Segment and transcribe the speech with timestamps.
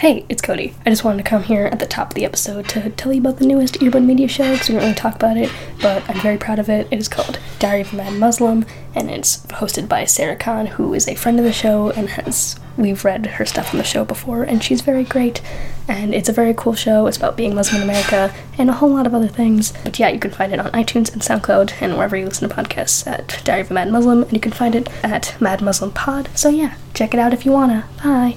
[0.00, 0.74] Hey, it's Cody.
[0.84, 3.20] I just wanted to come here at the top of the episode to tell you
[3.22, 6.20] about the newest Earbud Media show because we don't really talk about it, but I'm
[6.20, 6.86] very proud of it.
[6.90, 10.92] It is called Diary of a Mad Muslim, and it's hosted by Sarah Khan, who
[10.92, 14.04] is a friend of the show and has we've read her stuff on the show
[14.04, 15.40] before, and she's very great.
[15.88, 17.06] And it's a very cool show.
[17.06, 19.72] It's about being Muslim in America and a whole lot of other things.
[19.82, 22.54] But yeah, you can find it on iTunes and SoundCloud and wherever you listen to
[22.54, 25.90] podcasts at Diary of a Mad Muslim, and you can find it at Mad Muslim
[25.90, 26.28] Pod.
[26.34, 27.88] So yeah, check it out if you wanna.
[28.04, 28.36] Bye.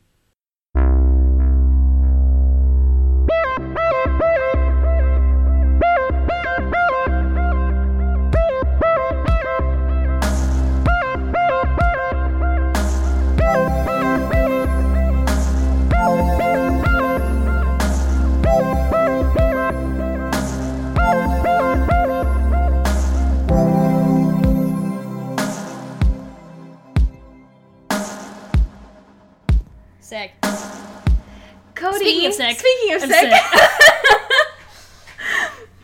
[32.11, 32.59] Speaking of sick.
[32.59, 33.33] Speaking of I'm sick.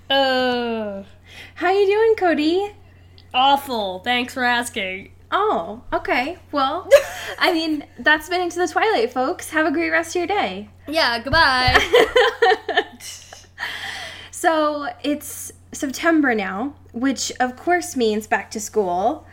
[0.09, 1.03] Uh,
[1.56, 2.73] How you doing, Cody?
[3.34, 4.00] awful.
[4.00, 5.11] Thanks for asking.
[5.31, 6.38] Oh, okay.
[6.52, 6.89] Well,
[7.39, 9.52] I mean, that's been into the twilight, folks.
[9.52, 10.69] Have a great rest of your day.
[10.88, 11.78] Yeah, goodbye.
[14.31, 19.25] So it's September now, which of course means back to school,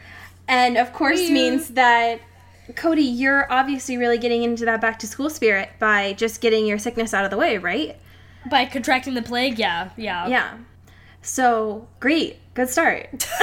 [0.48, 2.20] and of course means that
[2.76, 6.78] Cody, you're obviously really getting into that back to school spirit by just getting your
[6.78, 7.98] sickness out of the way, right?
[8.50, 10.26] By contracting the plague, yeah, yeah.
[10.28, 10.56] Yeah.
[11.22, 13.26] So great, good start.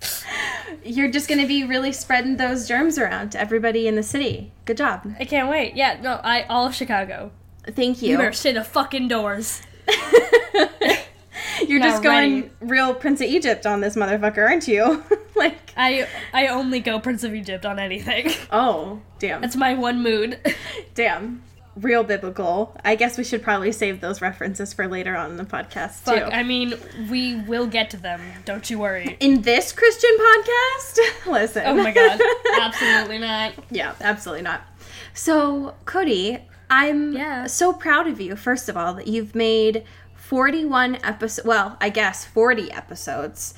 [0.84, 4.52] You're just gonna be really spreading those germs around to everybody in the city.
[4.64, 5.14] Good job.
[5.20, 5.76] I can't wait.
[5.76, 7.30] Yeah, no, I all of Chicago.
[7.68, 8.16] Thank You you.
[8.18, 9.62] better stay the fucking doors.
[11.66, 12.40] You're just Not ready.
[12.42, 15.02] going real Prince of Egypt on this motherfucker, aren't you?
[15.44, 18.30] Like, I I only go Prince of Egypt on anything.
[18.50, 19.40] oh, damn.
[19.40, 20.38] That's my one mood.
[20.94, 21.42] Damn.
[21.74, 22.76] Real biblical.
[22.84, 26.16] I guess we should probably save those references for later on in the podcast, Fuck,
[26.16, 26.30] too.
[26.30, 26.74] I mean,
[27.10, 28.20] we will get to them.
[28.44, 29.16] Don't you worry.
[29.20, 31.26] in this Christian podcast?
[31.32, 31.62] Listen.
[31.66, 32.20] Oh my god,
[32.60, 33.54] absolutely not.
[33.70, 34.60] Yeah, absolutely not.
[35.14, 36.38] So, Cody,
[36.68, 37.46] I'm Yeah.
[37.46, 39.84] so proud of you, first of all, that you've made
[40.32, 43.52] 41 episodes, well, I guess 40 episodes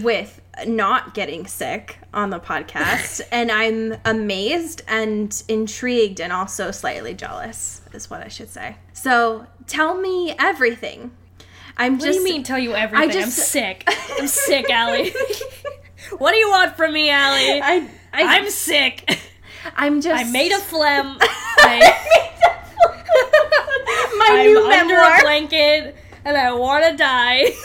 [0.00, 3.20] with not getting sick on the podcast.
[3.32, 8.76] and I'm amazed and intrigued and also slightly jealous, is what I should say.
[8.92, 11.10] So, tell me everything.
[11.76, 12.18] I'm What just.
[12.20, 13.22] do you mean tell you everything?
[13.22, 13.82] I'm sick.
[14.16, 15.12] I'm sick, Allie.
[16.18, 17.60] what do you want from me, Allie?
[17.60, 19.18] I, I, I'm sick.
[19.74, 20.24] I'm just.
[20.24, 21.16] I made a phlegm.
[21.20, 21.96] I,
[24.16, 25.18] my I'm new under memoir.
[25.18, 27.50] a blanket and I want to die.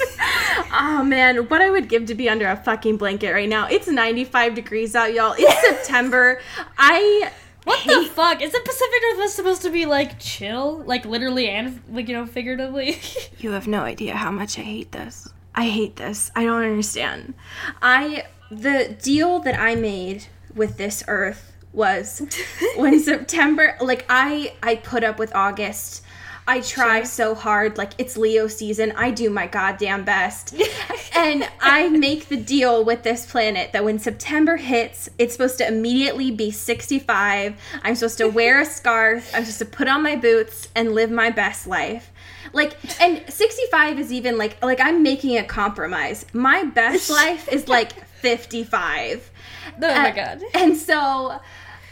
[0.78, 3.68] Oh man, what I would give to be under a fucking blanket right now.
[3.68, 5.34] It's 95 degrees out, y'all.
[5.38, 6.42] It's September.
[6.78, 7.32] I
[7.64, 8.42] What the fuck?
[8.42, 10.84] Is the Pacific Northwest supposed to be like chill?
[10.86, 13.00] Like literally and like you know figuratively?
[13.40, 15.30] You have no idea how much I hate this.
[15.54, 16.32] I hate this.
[16.36, 17.36] I don't understand.
[17.82, 22.22] I the deal that I made with this earth was
[22.76, 26.04] when September like I I put up with August.
[26.47, 28.94] I try so hard like it's Leo season.
[28.95, 30.53] I do my goddamn best.
[31.16, 35.67] and I make the deal with this planet that when September hits, it's supposed to
[35.67, 37.59] immediately be 65.
[37.81, 39.31] I'm supposed to wear a scarf.
[39.33, 42.11] I'm supposed to put on my boots and live my best life.
[42.53, 46.25] Like and 65 is even like like I'm making a compromise.
[46.31, 49.31] My best life is like 55.
[49.77, 50.44] oh my Uh, god.
[50.53, 51.39] And so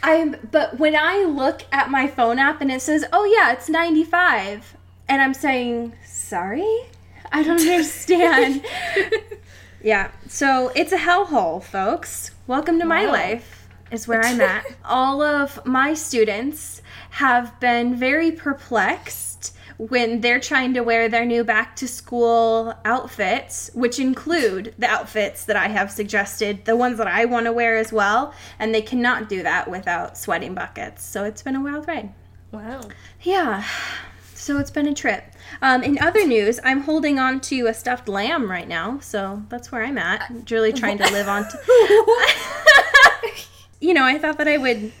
[0.04, 3.68] I'm but when I look at my phone app and it says, "Oh yeah, it's
[3.70, 4.76] 95."
[5.08, 6.68] And I'm saying, "Sorry?
[7.32, 8.64] I don't understand."
[9.82, 10.10] yeah.
[10.28, 12.32] So it's a hellhole, folks.
[12.46, 13.12] Welcome to my Wow.
[13.12, 13.66] life.
[13.90, 14.66] Is where I'm at.
[14.84, 21.44] All of my students have been very perplexed when they're trying to wear their new
[21.44, 27.08] back to school outfits, which include the outfits that I have suggested, the ones that
[27.08, 31.04] I want to wear as well, and they cannot do that without sweating buckets.
[31.04, 32.12] So it's been a wild ride.
[32.52, 32.82] Wow.
[33.22, 33.64] Yeah.
[34.34, 35.24] So it's been a trip.
[35.62, 39.72] Um, in other news, I'm holding on to a stuffed lamb right now, so that's
[39.72, 40.26] where I'm at.
[40.28, 41.48] I'm really trying to live on.
[41.48, 41.58] To-
[43.80, 44.92] you know, I thought that I would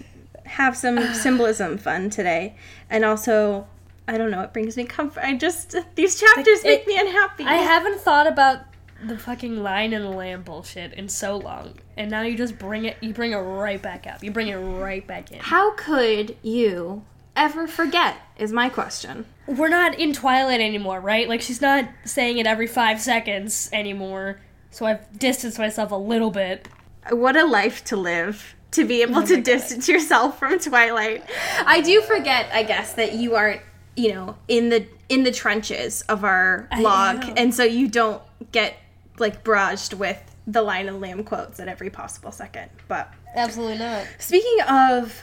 [0.46, 2.56] have some symbolism fun today,
[2.88, 3.66] and also,
[4.06, 5.24] I don't know, it brings me comfort.
[5.24, 7.44] I just these chapters It- make me unhappy.
[7.44, 8.60] I haven't thought about
[9.02, 12.84] the fucking lion and the lamb bullshit in so long, and now you just bring
[12.84, 12.96] it.
[13.00, 14.22] You bring it right back up.
[14.22, 15.40] You bring it right back in.
[15.40, 17.04] How could you
[17.36, 18.16] ever forget?
[18.38, 19.26] Is my question.
[19.46, 21.28] We're not in Twilight anymore, right?
[21.28, 24.40] Like she's not saying it every five seconds anymore.
[24.70, 26.68] So I've distanced myself a little bit.
[27.10, 31.22] what a life to live to be able Oh to distance yourself from Twilight.
[31.66, 33.60] I do forget, I guess, that you aren't,
[33.96, 38.76] you know, in the in the trenches of our blog, and so you don't get
[39.18, 42.70] like barraged with the line and Lamb quotes at every possible second.
[42.88, 44.06] But Absolutely not.
[44.18, 45.22] Speaking of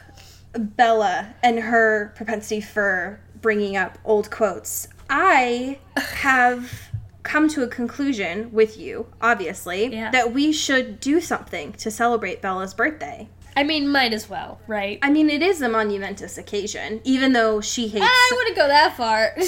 [0.53, 6.89] Bella and her propensity for bringing up old quotes, I have
[7.23, 10.09] come to a conclusion with you, obviously, Yeah.
[10.11, 13.29] that we should do something to celebrate Bella's birthday.
[13.55, 14.97] I mean, might as well, right?
[15.01, 18.05] I mean, it is a monumentous occasion, even though she hates.
[18.05, 19.35] I wouldn't go that far.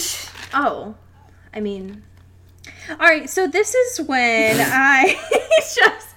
[0.56, 0.94] Oh,
[1.52, 2.04] I mean.
[2.90, 5.16] All right, so this is when I
[5.58, 6.08] just.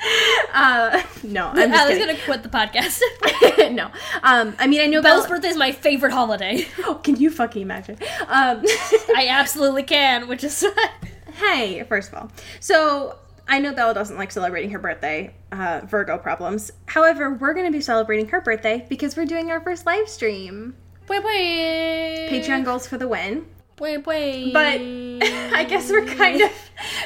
[0.53, 2.07] Uh, no, I'm just kidding.
[2.07, 3.01] gonna quit the podcast.
[3.75, 3.87] no,
[4.23, 6.67] um, I mean I know Bella's Bella- birthday is my favorite holiday.
[6.85, 7.97] Oh, Can you fucking imagine?
[8.29, 8.63] Um,
[9.17, 10.63] I absolutely can, which is
[11.37, 12.31] hey, first of all,
[12.61, 13.17] so
[13.49, 16.73] I know Bella doesn't like celebrating her birthday, uh, Virgo problems.
[16.87, 20.75] However, we're going to be celebrating her birthday because we're doing our first live stream.
[21.09, 22.29] wait, wait.
[22.31, 23.47] Patreon goals for the win.
[23.79, 24.53] Wait, wait.
[24.53, 24.81] But
[25.55, 26.51] I guess we're kind of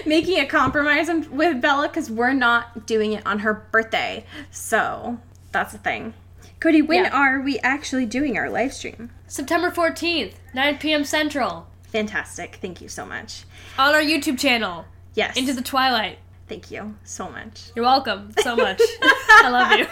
[0.07, 4.25] making a compromise with Bella because we're not doing it on her birthday.
[4.51, 5.19] So
[5.53, 6.15] that's the thing.
[6.61, 7.11] Cody, when Yeah.
[7.17, 9.11] are we actually doing our live stream?
[9.27, 11.05] September fourteenth, nine p.m.
[11.05, 12.59] Central, Fantastic.
[12.63, 13.45] Thank you so much.
[13.79, 14.85] on our YouTube channel,
[15.15, 15.37] Yes.
[15.37, 16.19] Into the Twilight.
[16.51, 17.71] Thank you so much.
[17.77, 18.81] You're welcome so much.
[19.03, 19.87] I love you.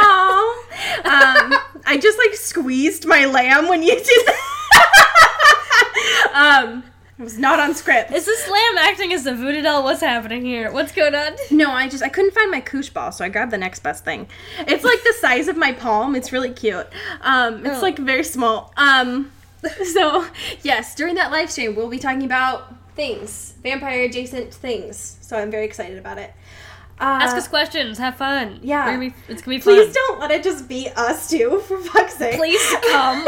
[0.00, 0.64] Oh,
[1.04, 4.40] um, I just like squeezed my lamb when you did that.
[6.64, 6.84] um,
[7.18, 8.12] it was not on script.
[8.12, 9.84] Is this lamb acting as the voodoo doll?
[9.84, 10.72] What's happening here?
[10.72, 11.36] What's going on?
[11.50, 14.06] No, I just I couldn't find my koosh ball, so I grabbed the next best
[14.06, 14.26] thing.
[14.60, 16.14] It's like the size of my palm.
[16.16, 16.86] It's really cute.
[17.20, 17.82] Um, it's Oh.
[17.82, 18.72] like very small.
[18.78, 19.32] Um,
[19.92, 20.24] so
[20.62, 25.18] yes, during that live stream, we'll be talking about things, vampire adjacent things.
[25.20, 26.32] So I'm very excited about it.
[27.00, 27.96] Uh, Ask us questions.
[27.98, 28.58] Have fun.
[28.60, 28.86] yeah.
[28.86, 29.74] We're gonna be, it's gonna be fun.
[29.76, 32.34] Please don't let it just be us two, for fuck's sake.
[32.34, 33.24] Please come.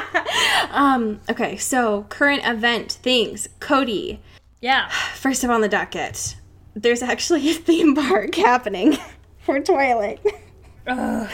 [0.70, 3.48] um, okay, so current event things.
[3.58, 4.20] Cody,
[4.60, 4.88] yeah.
[5.16, 6.36] first up on the docket.
[6.74, 8.96] There's actually a theme park happening
[9.40, 10.24] for Twilight.
[10.86, 11.28] Ugh.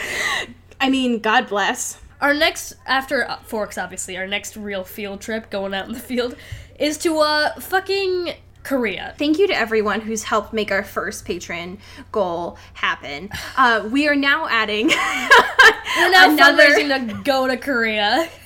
[0.81, 2.01] I mean, God bless.
[2.19, 6.35] Our next, after Forks, obviously, our next real field trip, going out in the field,
[6.79, 8.33] is to uh fucking
[8.63, 9.15] Korea.
[9.17, 11.79] Thank you to everyone who's helped make our first Patreon
[12.11, 13.29] goal happen.
[13.57, 14.87] Uh, we are now adding
[15.97, 16.63] We're now another.
[16.63, 18.29] fundraising to go to Korea.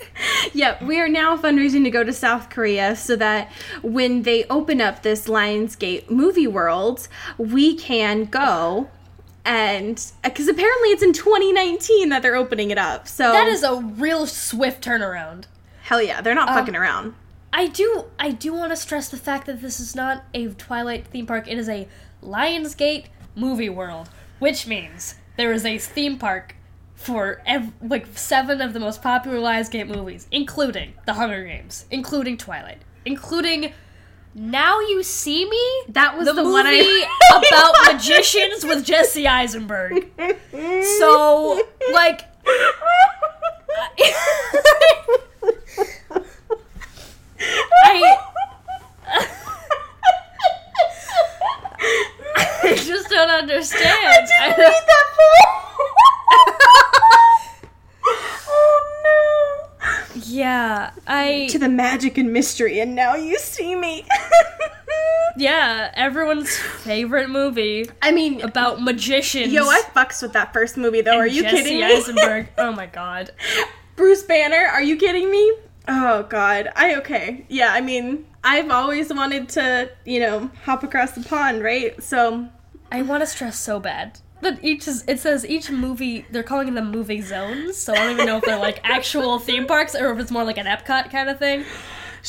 [0.54, 3.52] Yep, we are now fundraising to go to South Korea so that
[3.82, 7.08] when they open up this Lionsgate movie world,
[7.40, 8.92] we can go
[9.44, 13.08] and because apparently it's in 2019 that they're opening it up.
[13.08, 15.46] So That is a real swift turnaround.
[15.82, 17.16] hell yeah, they're not fucking around.
[17.54, 21.06] I do I do want to stress the fact that this is not a Twilight
[21.08, 21.48] theme park.
[21.48, 21.88] It is a
[22.24, 23.06] Lionsgate
[23.36, 24.10] movie world,
[24.40, 26.56] which means there is a theme park
[26.96, 32.38] for ev- like seven of the most popular Lionsgate movies, including The Hunger Games, including
[32.38, 33.72] Twilight, including
[34.34, 37.08] Now You See Me, That was the, the, movie one I
[37.50, 40.10] about magicians with Jesse Eisenberg.
[41.00, 41.62] So,
[41.92, 42.22] like,
[47.86, 48.18] I,
[52.64, 54.28] I just don't understand.
[54.42, 55.04] I read don't- that
[58.48, 59.74] oh
[60.16, 60.22] no.
[60.26, 64.06] yeah, I To the magic and mystery, and now you see me.
[65.38, 69.52] yeah, everyone's favorite movie I mean, about magicians.
[69.52, 71.18] yo, I fucks with that first movie though.
[71.18, 71.84] Are you Jesse kidding me?
[71.84, 72.48] Eisenberg.
[72.58, 73.32] Oh my god.
[73.96, 75.54] Bruce Banner, are you kidding me?
[75.88, 76.70] Oh god.
[76.76, 77.46] I okay.
[77.50, 82.02] Yeah, I mean, I've always wanted to, you know, hop across the pond, right?
[82.02, 82.48] So
[82.92, 84.20] I want to stress so bad.
[84.42, 88.12] But each is, it says each movie they're calling them movie zones, so I don't
[88.12, 91.10] even know if they're like actual theme parks or if it's more like an Epcot
[91.12, 91.64] kind of thing.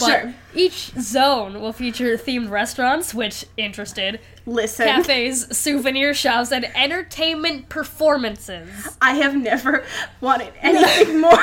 [0.00, 0.34] But Sure.
[0.54, 4.86] each zone will feature themed restaurants, which interested, listen.
[4.86, 8.68] cafes, souvenir shops, and entertainment performances.
[9.00, 9.84] I have never
[10.20, 11.38] wanted anything more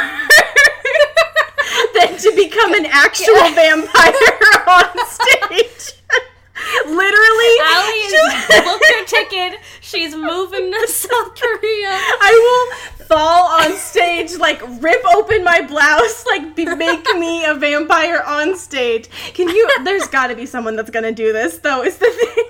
[2.07, 5.93] than to become an actual vampire on stage.
[6.85, 9.59] Literally, Allie has booked her ticket.
[9.81, 11.89] She's moving to South Korea.
[11.89, 17.55] I will fall on stage, like rip open my blouse, like be, make me a
[17.55, 19.09] vampire on stage.
[19.33, 19.67] Can you?
[19.83, 21.81] There's got to be someone that's gonna do this, though.
[21.83, 22.45] Is the thing.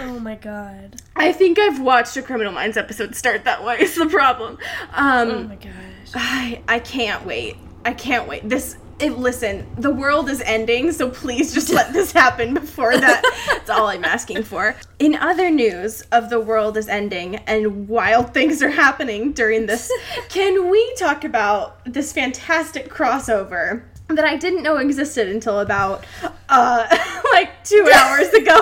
[0.00, 1.00] Oh my god.
[1.14, 3.76] I think I've watched a Criminal Minds episode start that way.
[3.80, 4.58] Is the problem?
[4.94, 5.72] Um, Oh my gosh.
[6.14, 7.56] I I can't wait.
[7.84, 8.48] I can't wait.
[8.48, 13.22] This If, listen, the world is ending, so please just let this happen before that.
[13.46, 14.76] That's all I'm asking for.
[14.98, 19.90] In other news of the world is ending and wild things are happening during this,
[20.28, 26.04] can we talk about this fantastic crossover that I didn't know existed until about
[26.48, 26.86] uh,
[27.32, 28.58] like two hours ago?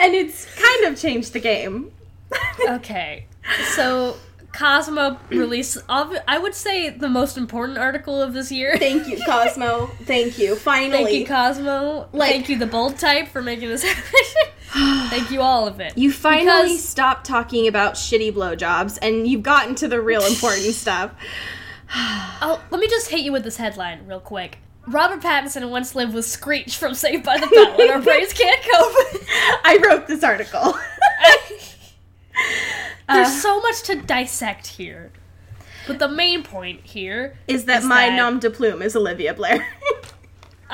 [0.00, 1.92] and it's kind of changed the game.
[2.68, 3.26] Okay,
[3.74, 4.16] so
[4.52, 8.76] Cosmo released, I would say, the most important article of this year.
[8.76, 9.86] Thank you, Cosmo.
[10.02, 10.56] Thank you.
[10.56, 11.04] Finally.
[11.04, 12.08] Thank you, Cosmo.
[12.12, 14.48] Like- Thank you, the bold type, for making this happen.
[15.08, 15.96] Thank you, all of it.
[15.98, 16.44] You finally
[16.74, 21.12] Because- stopped talking about shitty blowjobs and you've gotten to the real important stuff.
[21.94, 24.56] Oh, let me just hit you with this headline real quick.
[24.86, 28.60] Robert Pattinson once lived with Screech from Saved by the Bell, and our brains can't
[28.62, 29.22] cope.
[29.62, 30.74] I wrote this article.
[33.14, 35.12] There's uh, so much to dissect here.
[35.86, 39.34] But the main point here Is that Is my that- nom de plume is Olivia
[39.34, 39.66] Blair.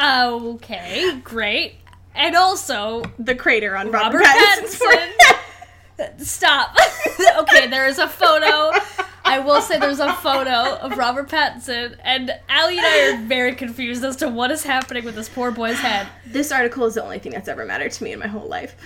[0.01, 1.75] Okay, great.
[2.15, 6.21] And also, the crater on Robert, Robert Pattinson's Pattinson.
[6.25, 6.77] Stop.
[7.39, 8.79] okay, there is a photo.
[9.25, 13.55] I will say there's a photo of Robert Pattinson, and Allie and I are very
[13.55, 16.07] confused as to what is happening with this poor boy's head.
[16.27, 18.77] This article is the only thing that's ever mattered to me in my whole life.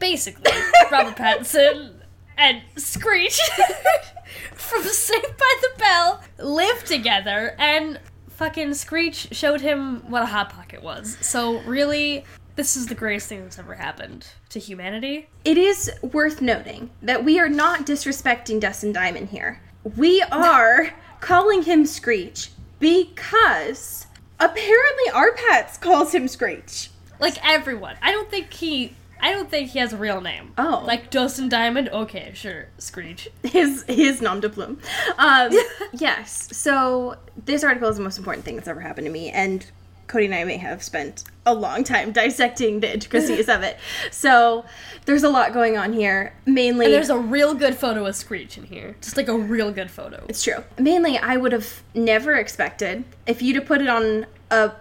[0.00, 0.50] Basically,
[0.90, 1.94] Robert Pattinson
[2.38, 3.38] and Screech
[4.54, 10.50] from Saved by the Bell live together, and fucking Screech showed him what a hot
[10.50, 11.18] pocket was.
[11.20, 15.28] So really, this is the greatest thing that's ever happened to humanity.
[15.44, 19.60] It is worth noting that we are not disrespecting Dustin Diamond here.
[19.96, 24.06] We are calling him Screech because
[24.38, 26.90] apparently our pets calls him Screech.
[27.20, 27.96] Like everyone.
[28.00, 30.52] I don't think he I don't think he has a real name.
[30.58, 30.82] Oh.
[30.86, 32.68] Like Dustin Diamond, okay, sure.
[32.78, 33.28] Screech.
[33.42, 34.78] his his nom de plume.
[35.18, 35.52] Um,
[35.92, 36.48] yes.
[36.52, 39.64] So this article is the most important thing that's ever happened to me, and
[40.06, 43.78] Cody and I may have spent a long time dissecting the intricacies of it.
[44.10, 44.64] So
[45.04, 46.34] there's a lot going on here.
[46.46, 48.96] Mainly, And there's a real good photo of Screech in here.
[49.02, 50.24] Just like a real good photo.
[50.28, 50.64] it's true.
[50.78, 54.72] Mainly, I would have never expected if you'd have put it on a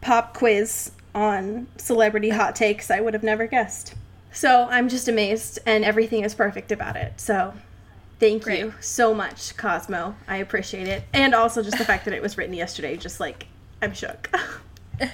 [0.00, 3.94] pop quiz on celebrity hot takes, I would have never guessed.
[4.32, 7.20] So I'm just amazed, and everything is perfect about it.
[7.20, 7.52] So
[8.18, 10.14] thank you so much, Cosmo.
[10.28, 12.96] I appreciate it, and also just the fact that it was written yesterday.
[12.96, 13.46] Just like
[13.82, 14.30] I'm shook.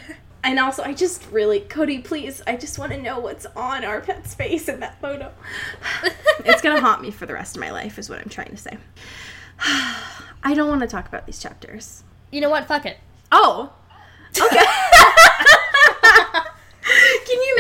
[0.47, 4.01] And also, I just really, Cody, please, I just want to know what's on our
[4.01, 5.33] pet's face in that photo.
[6.45, 8.57] it's gonna haunt me for the rest of my life, is what I'm trying to
[8.57, 8.79] say.
[9.59, 12.05] I don't want to talk about these chapters.
[12.31, 12.69] You know what?
[12.69, 12.99] Fuck it.
[13.33, 13.73] Oh.
[14.41, 14.57] Okay.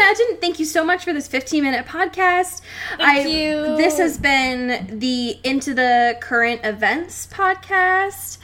[0.06, 0.36] Imagine?
[0.40, 2.60] Thank you so much for this 15 minute podcast.
[2.96, 3.76] Thank you.
[3.76, 8.38] This has been the Into the Current Events podcast.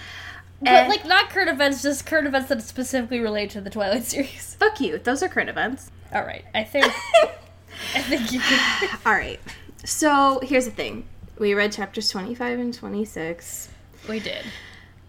[0.60, 4.02] But And- like not current events, just current events that specifically relate to the Twilight
[4.06, 4.56] series.
[4.58, 4.98] fuck you.
[4.98, 5.92] Those are current events.
[6.12, 6.44] All right.
[6.52, 6.86] I think
[7.94, 9.38] I think you can All right.
[9.84, 11.06] So here's the thing.
[11.38, 13.68] We read chapters 25 and 26.
[14.08, 14.44] We did.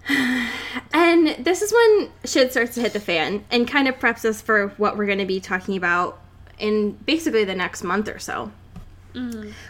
[0.96, 4.42] And this is when shit starts to hit the fan and kind of preps us
[4.42, 6.20] for what we're going to be talking about
[6.60, 8.52] in basically the next month or so,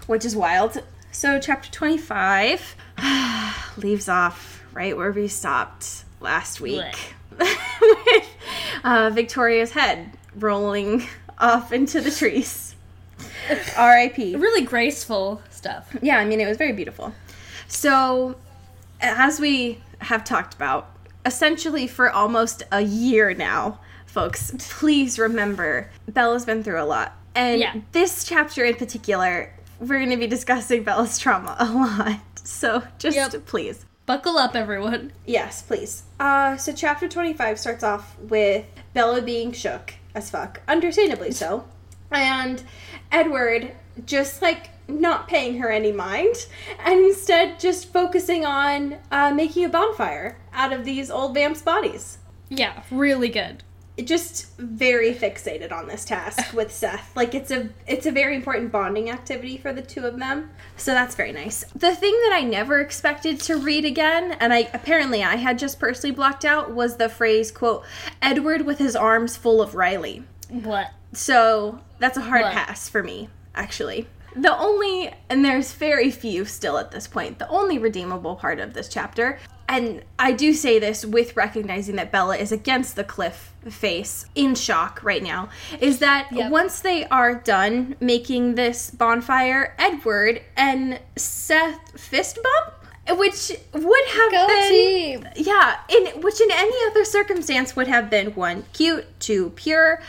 [0.08, 0.82] which is wild.
[1.12, 2.76] So, chapter 25
[3.78, 8.28] leaves off right where we stopped last week with
[8.84, 11.04] uh, Victoria's head rolling
[11.40, 12.76] off into the trees.
[13.78, 14.36] R.I.P.
[14.36, 15.96] Really graceful stuff.
[16.02, 17.14] Yeah, I mean, it was very beautiful.
[17.68, 18.36] So,
[19.02, 20.90] as we have talked about,
[21.26, 23.80] essentially for almost a year now,
[24.18, 27.14] folks, please remember Bella's been through a lot.
[27.34, 27.74] And Yeah.
[27.94, 32.20] this chapter in particular, we're going to be discussing Bella's trauma a lot.
[32.46, 33.46] So, just Yep.
[33.48, 33.86] please.
[34.06, 35.14] Buckle up, everyone.
[35.26, 36.04] Yes, please.
[36.20, 41.64] Uh, so chapter 25 starts off with Bella being shook as fuck, understandably so.
[42.12, 42.62] And
[43.12, 43.72] Edward
[44.06, 46.36] just like not paying her any mind
[46.86, 52.18] and instead just focusing on uh, making a bonfire out of these old vamps' bodies.
[52.50, 53.64] Yeah, really good.
[54.04, 57.16] Just very fixated on this task with Seth.
[57.16, 60.50] Like it's a it's a very important bonding activity for the two of them.
[60.78, 61.64] So that's very nice.
[61.76, 65.80] The thing that I never expected to read again, and I apparently I had just
[65.80, 67.84] personally blocked out, was the phrase quote
[68.22, 70.24] Edward with his arms full of Riley.
[70.50, 70.88] What?
[71.14, 72.54] So that's a hard What?
[72.54, 74.08] pass for me, actually.
[74.36, 78.74] The only, and there's very few still at this point, the only redeemable part of
[78.74, 83.54] this chapter, and I do say this with recognizing that Bella is against the cliff
[83.70, 85.50] face in shock right now,
[85.80, 86.52] is that Yep.
[86.52, 93.20] once they are done making this bonfire, Edward and Seth fist bump.
[93.20, 95.28] which would have Go been team.
[95.36, 100.02] yeah, in which in any other circumstance would have been one cute, two pure,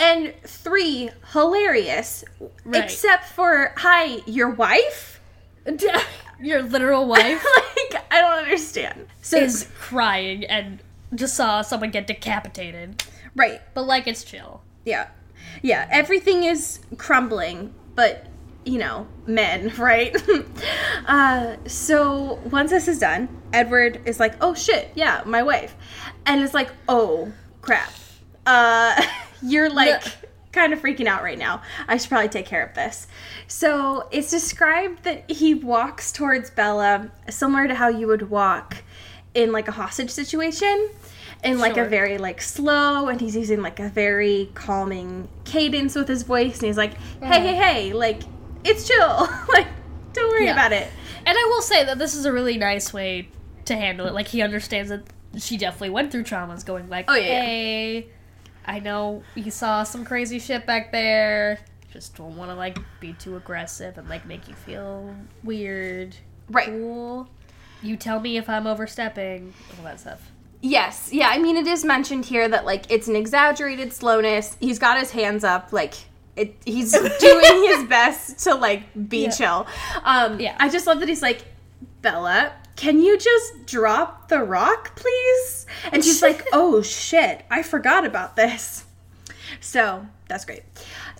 [0.00, 2.24] and three hilarious.
[2.64, 2.84] Right.
[2.84, 5.20] Except for hi, your wife.
[6.42, 7.44] Your literal wife
[7.76, 9.06] like I don't understand.
[9.20, 10.82] So is crying and
[11.14, 13.04] just saw someone get decapitated.
[13.36, 14.62] right, But like it's chill.
[14.86, 15.08] yeah,
[15.60, 15.86] yeah.
[15.90, 18.26] Everything is crumbling, but
[18.64, 20.16] you know, men, right?
[21.06, 25.74] uh, so once this is done, Edward is like, "Oh shit, yeah, my wife,"
[26.24, 27.30] and it's like, "Oh
[27.60, 27.92] crap,
[28.46, 29.00] uh,
[29.42, 30.12] you're like." No.
[30.52, 31.62] Kind of freaking out right now.
[31.86, 33.06] I should probably take care of this.
[33.46, 38.78] So it's described that he walks towards Bella similar to how you would walk
[39.32, 40.90] in like a hostage situation
[41.44, 46.08] in like a very like slow and he's using like a very calming cadence with
[46.08, 47.62] his voice and he's like hey hey mm.
[47.62, 48.22] hey like
[48.64, 49.68] it's chill like
[50.12, 50.52] don't worry Yeah.
[50.54, 50.88] about it
[51.26, 53.28] And I will say that this is a really nice way
[53.66, 54.14] to handle it.
[54.14, 55.04] Like he understands that
[55.38, 58.00] she definitely went through traumas, going like, Oh, yeah, yeah.
[58.66, 61.58] "Hey, I know you saw some crazy shit back there.
[61.92, 66.16] Just don't want to like be too aggressive and like make you feel weird.
[66.48, 67.28] right Cool.
[67.82, 69.54] You tell me if I'm overstepping.
[69.78, 70.30] All that stuff.
[70.62, 74.78] yes yeah i mean it is mentioned here that like it's an exaggerated slowness he's
[74.78, 75.94] got his hands up like
[76.36, 79.30] it, he's doing his best to like be Yeah.
[79.30, 79.66] chill
[80.04, 80.54] um Yeah.
[80.60, 81.44] i just love that he's like
[82.02, 88.04] bella can you just drop the rock please and she's like oh shit i forgot
[88.06, 88.84] about this
[89.60, 90.62] So that's great.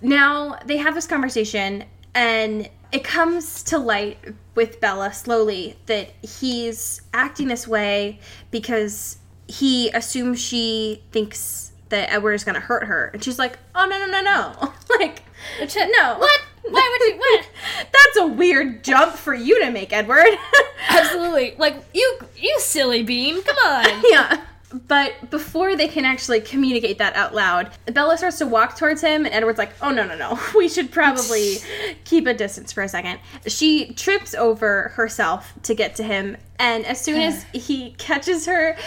[0.01, 1.83] Now they have this conversation,
[2.15, 4.17] and it comes to light
[4.55, 12.33] with Bella slowly that he's acting this way because he assumes she thinks that Edward
[12.33, 13.11] is going to hurt her.
[13.13, 14.73] And she's like, oh, no, no, no, no.
[14.99, 15.23] like,
[15.59, 16.15] no.
[16.17, 16.41] What?
[16.63, 17.19] Why would you?
[17.19, 17.49] What?
[17.91, 20.37] That's a weird jump for you to make, Edward.
[20.89, 21.55] Absolutely.
[21.57, 23.41] Like you, you silly bean.
[23.43, 24.01] Come on.
[24.09, 24.41] yeah.
[24.87, 29.25] But before they can actually communicate that out loud, Bella starts to walk towards him,
[29.25, 30.39] and Edward's like, oh, no, no, no.
[30.55, 31.57] We should probably
[32.05, 33.19] keep a distance for a second.
[33.47, 38.77] She trips over herself to get to him, and as soon as he catches her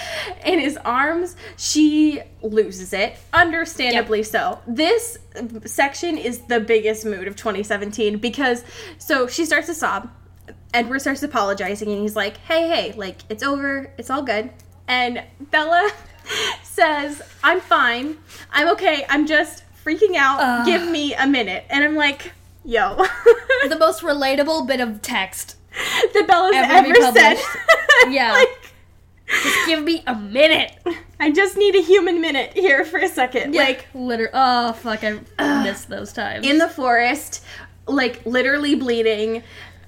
[0.44, 3.16] in his arms, she loses it.
[3.32, 4.60] Understandably so.
[4.66, 5.18] This
[5.64, 8.64] section is the biggest mood of 2017 because,
[8.98, 10.10] so she starts to sob.
[10.72, 13.92] Edward starts apologizing and he's like, hey, hey, like, it's over.
[13.96, 14.50] It's all good.
[14.88, 15.90] And Bella
[16.62, 18.18] says, I'm fine.
[18.50, 19.04] I'm okay.
[19.08, 20.40] I'm just freaking out.
[20.40, 20.66] Ugh.
[20.66, 21.64] Give me a minute.
[21.70, 22.32] And I'm like,
[22.64, 22.96] yo.
[23.68, 25.56] the most relatable bit of text.
[26.14, 27.36] that Bella's ever ever, said.
[27.36, 27.46] published.
[28.08, 28.32] Yeah.
[28.32, 28.72] like,
[29.42, 30.76] Just give me a minute.
[31.18, 33.54] I just need a human minute here for a second.
[33.54, 34.30] Like, literally.
[34.34, 35.02] Oh fuck!
[35.02, 35.18] I
[35.64, 36.46] missed those times.
[36.46, 37.42] in the forest,
[37.86, 39.42] like literally bleeding.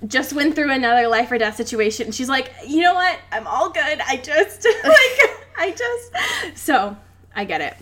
[0.07, 2.13] Just went through another life or death situation.
[2.13, 3.19] She's like, you know what?
[3.33, 4.01] I'm all good.
[4.07, 6.97] I just like I just so
[7.35, 7.75] I get it.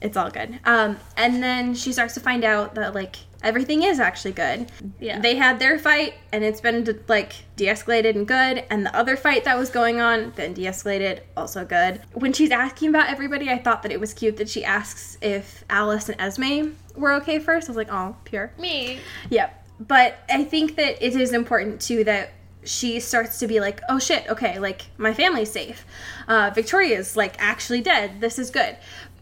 [0.00, 0.60] It's all good.
[0.64, 4.70] Um, and then she starts to find out that like everything is actually good.
[5.00, 5.20] Yeah.
[5.20, 8.64] They had their fight and it's been like de-escalated and good.
[8.70, 12.00] And the other fight that was going on then de-escalated, also good.
[12.14, 15.64] When she's asking about everybody, I thought that it was cute that she asks if
[15.68, 17.68] Alice and Esme were okay first.
[17.68, 18.52] I was like, oh, pure.
[18.58, 19.00] me.
[19.30, 19.57] Yep.
[19.80, 22.30] But I think that it is important too that
[22.64, 25.86] she starts to be like, oh shit, okay, like my family's safe.
[26.26, 28.20] Uh, Victoria's like actually dead.
[28.20, 28.76] This is good.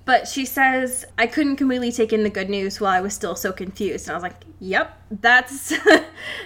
[0.05, 3.35] But she says, I couldn't completely take in the good news while I was still
[3.35, 4.07] so confused.
[4.07, 5.69] And I was like, yep, that's,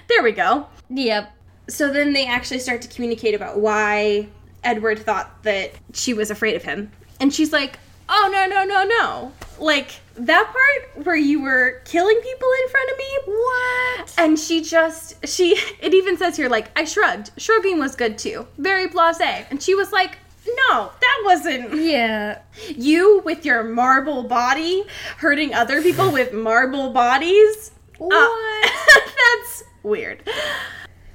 [0.09, 0.67] there we go.
[0.89, 1.31] Yep.
[1.69, 4.29] So then they actually start to communicate about why
[4.65, 6.91] Edward thought that she was afraid of him.
[7.21, 7.79] And she's like,
[8.11, 9.33] oh, no, no, no, no.
[9.59, 13.19] Like, that part where you were killing people in front of me?
[13.27, 14.15] What?
[14.19, 17.31] And she just, she, it even says here, like, I shrugged.
[17.39, 18.47] Shrugging was good too.
[18.59, 19.21] Very blase.
[19.21, 20.19] And she was like,
[20.69, 22.41] no, that wasn't Yeah.
[22.69, 24.85] you with your marble body
[25.19, 27.71] hurting other people with marble bodies.
[28.01, 28.73] Uh, What?
[29.07, 30.23] that's weird.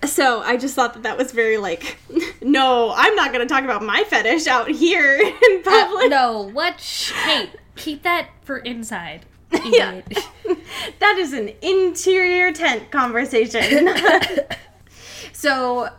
[0.06, 1.98] So I just thought that that was very like,
[2.42, 5.18] no, I'm not gonna talk about my fetish out here
[5.50, 6.10] in uh, public.
[6.10, 6.50] no.
[6.54, 6.80] What?
[7.26, 9.26] Hey, keep that for inside.
[9.64, 10.02] Yeah.
[11.00, 13.90] that is an interior tent conversation.
[15.34, 15.90] so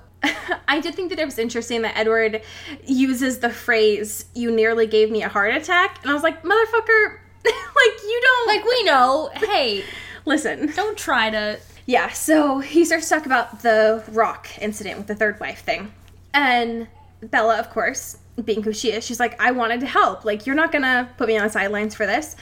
[0.68, 2.42] I did think that it was interesting that Edward
[2.84, 6.00] uses the phrase, you nearly gave me a heart attack.
[6.02, 8.46] And I was like, motherfucker, like, you don't.
[8.46, 9.30] like we know.
[9.34, 9.84] Hey,
[10.24, 10.72] listen.
[10.74, 11.58] don't try to.
[11.87, 15.92] Yeah, so he starts to talk about the rock incident with the third wife thing.
[16.35, 16.88] And
[17.22, 20.25] Bella, of course, being who she is, she's like, I wanted to help.
[20.25, 22.35] Like, you're not gonna put me on the sidelines for this.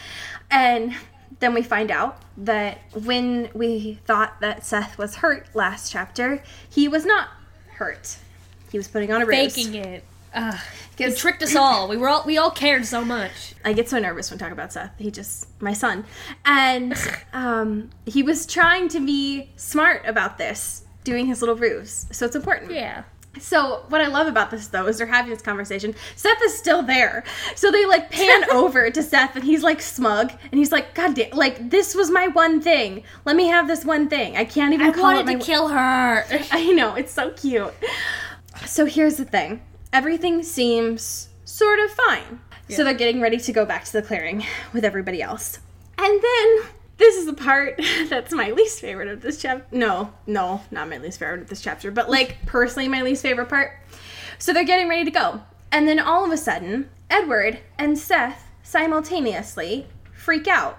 [0.50, 0.94] And
[1.40, 6.88] then we find out that when we thought that Seth was hurt last chapter, he
[6.88, 7.28] was not
[7.74, 8.16] hurt.
[8.72, 9.54] He was putting on a ruse.
[9.54, 10.04] Faking it.
[10.34, 10.60] Ugh.
[10.96, 11.88] He tricked us all.
[11.88, 13.54] We were all we all cared so much.
[13.64, 14.92] I get so nervous when talking about Seth.
[14.98, 16.04] He just my son,
[16.44, 16.94] and
[17.32, 22.06] um, he was trying to be smart about this, doing his little ruse.
[22.12, 22.70] So it's important.
[22.70, 23.04] Yeah.
[23.40, 25.96] So what I love about this though is they're having this conversation.
[26.14, 27.24] Seth is still there,
[27.56, 31.16] so they like pan over to Seth, and he's like smug, and he's like, "God
[31.16, 31.30] damn!
[31.36, 33.02] Like this was my one thing.
[33.24, 34.36] Let me have this one thing.
[34.36, 36.24] I can't even I call it wanted to kill her.
[36.52, 37.74] I know, it's so cute.
[38.64, 39.60] So here's the thing
[39.94, 42.40] everything seems sort of fine.
[42.68, 45.60] So they're getting ready to go back to the clearing with everybody else.
[45.96, 46.62] And then
[46.96, 49.64] this is the part that's my least favorite of this chapter.
[49.70, 53.48] No, no, not my least favorite of this chapter, but like personally my least favorite
[53.48, 53.78] part.
[54.38, 55.42] So they're getting ready to go.
[55.70, 60.78] And then all of a sudden, Edward and Seth simultaneously freak out.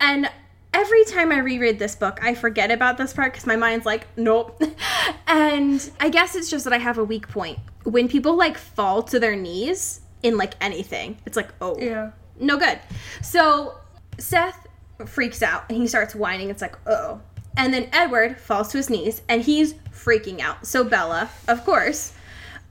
[0.00, 0.30] And
[0.72, 4.06] every time I reread this book, I forget about this part because my mind's like,
[4.16, 4.62] nope.
[5.26, 7.58] and I guess it's just that I have a weak point.
[7.88, 12.10] When people like fall to their knees in like anything, it's like, oh, Yeah.
[12.38, 12.78] no good.
[13.22, 13.78] So
[14.18, 14.66] Seth
[15.06, 16.50] freaks out and he starts whining.
[16.50, 17.20] It's like, oh.
[17.56, 20.66] And then Edward falls to his knees and he's freaking out.
[20.66, 22.12] So Bella, of course,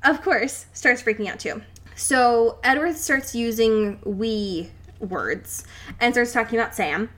[0.03, 1.62] of course, starts freaking out too.
[1.95, 5.65] So Edward starts using we words
[5.99, 7.10] and starts talking about Sam,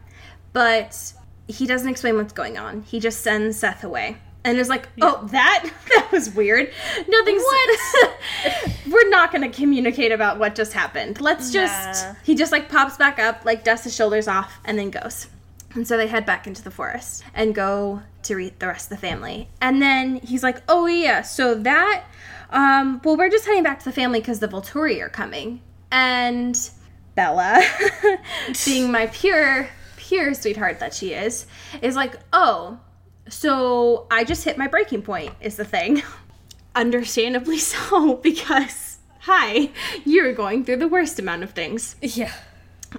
[0.53, 1.13] but
[1.47, 2.83] he doesn't explain what's going on.
[2.83, 4.17] He just sends Seth away.
[4.45, 6.71] And it's like, oh, that that was weird.
[7.07, 8.17] Nothing's what?
[8.89, 11.19] We're not gonna communicate about what just happened.
[11.21, 12.15] Let's just Nah.
[12.23, 15.27] he just like pops back up, like dusts his shoulders off, and then goes.
[15.75, 18.97] And so they head back into the forest and go to meet the rest of
[18.97, 19.49] the family.
[19.61, 22.05] And then he's like, "Oh yeah, so that,
[22.49, 26.57] um, well, we're just heading back to the family because the Volturi are coming." And
[27.15, 27.61] Bella,
[28.65, 31.45] being my pure, pure sweetheart that she is,
[31.81, 32.79] is like, "Oh,
[33.29, 36.03] so I just hit my breaking point." Is the thing,
[36.75, 39.69] understandably so, because hi,
[40.05, 41.95] you're going through the worst amount of things.
[42.01, 42.33] Yeah.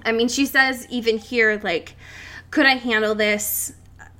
[0.05, 1.95] I mean, she says even here, like,
[2.49, 3.73] could I handle this?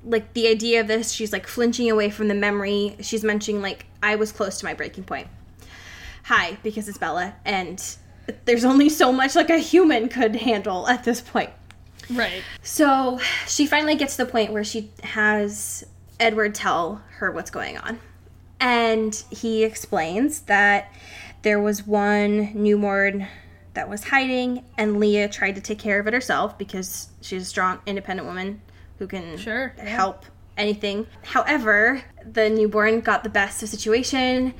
[0.04, 2.96] Like, the idea of this, she's like flinching away from the memory.
[3.00, 5.28] She's mentioning, like, I was close to my breaking point.
[6.24, 7.82] Hi, because it's Bella, and
[8.44, 11.50] there's only so much like a human could handle at this point.
[12.10, 12.42] Right.
[12.62, 15.84] So she finally gets to the point where she has
[16.22, 17.98] Edward tell her what's going on.
[18.60, 20.92] And he explains that
[21.42, 23.26] there was one newborn
[23.74, 27.44] that was hiding, and Leah tried to take care of it herself because she's a
[27.44, 28.60] strong, independent woman
[28.98, 29.84] who can Sure, yeah.
[29.84, 30.24] help
[30.56, 31.08] anything.
[31.24, 34.54] However, the newborn got the best of situation,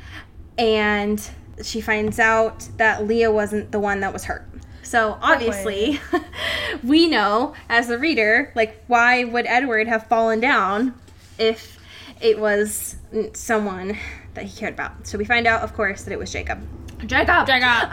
[0.58, 1.30] and
[1.62, 4.48] she finds out that Leah wasn't the one that was hurt.
[4.82, 6.00] So obviously,
[6.82, 10.94] we know as the reader, like, why would Edward have fallen down
[11.42, 11.78] if
[12.20, 12.96] it was
[13.34, 13.96] someone
[14.34, 15.06] that he cared about?
[15.06, 16.60] So we find out, of course, that it was Jacob.
[17.06, 17.46] Jacob!
[17.46, 17.92] Jacob.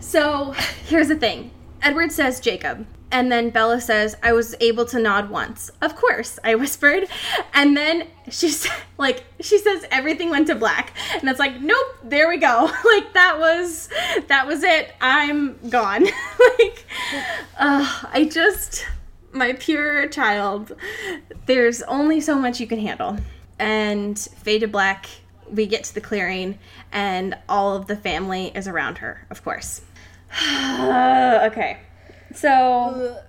[0.00, 0.52] so
[0.86, 1.50] here's the thing
[1.82, 2.86] Edward says Jacob.
[3.10, 5.70] And then Bella says, I was able to nod once.
[5.82, 7.08] Of course, I whispered.
[7.52, 8.66] And then she's
[8.98, 10.94] like, she says everything went to black.
[11.20, 12.70] And it's like, nope, there we go.
[12.84, 13.88] Like that was,
[14.28, 14.94] that was it.
[15.00, 16.04] I'm gone.
[16.04, 16.86] like,
[17.58, 18.86] uh, I just,
[19.32, 20.72] my pure child,
[21.46, 23.16] there's only so much you can handle.
[23.58, 25.08] And fade to black,
[25.50, 26.58] we get to the clearing,
[26.90, 29.82] and all of the family is around her, of course.
[30.42, 31.78] okay.
[32.34, 33.22] So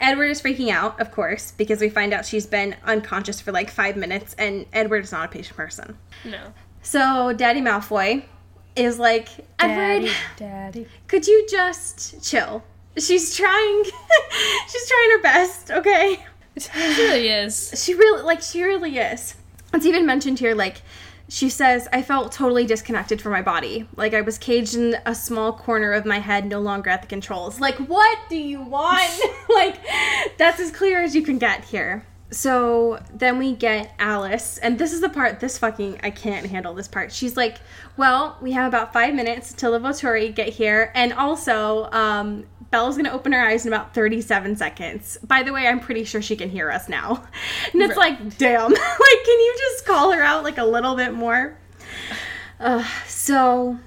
[0.00, 3.70] Edward is freaking out, of course, because we find out she's been unconscious for like
[3.70, 5.96] five minutes, and Edward is not a patient person.
[6.24, 6.52] No.
[6.82, 8.24] So Daddy Malfoy
[8.76, 10.86] is like, Edward, Daddy, daddy.
[11.06, 12.62] could you just chill?
[12.96, 13.84] She's trying.
[14.68, 15.70] she's trying her best.
[15.70, 16.24] Okay.
[16.58, 17.72] She really is.
[17.84, 19.36] She really like she really is.
[19.72, 20.82] It's even mentioned here like
[21.28, 23.88] she says I felt totally disconnected from my body.
[23.96, 27.08] Like I was caged in a small corner of my head no longer at the
[27.08, 27.60] controls.
[27.60, 29.10] Like what do you want?
[29.48, 29.80] like
[30.38, 32.04] that's as clear as you can get here.
[32.30, 36.74] So then we get Alice, and this is the part, this fucking, I can't handle
[36.74, 37.10] this part.
[37.10, 37.56] She's like,
[37.96, 42.98] Well, we have about five minutes till the Volturi get here, and also, um, Bella's
[42.98, 45.16] gonna open her eyes in about 37 seconds.
[45.26, 47.24] By the way, I'm pretty sure she can hear us now.
[47.72, 51.14] And it's like, damn, like, can you just call her out like a little bit
[51.14, 51.56] more?
[52.60, 53.78] Uh, so,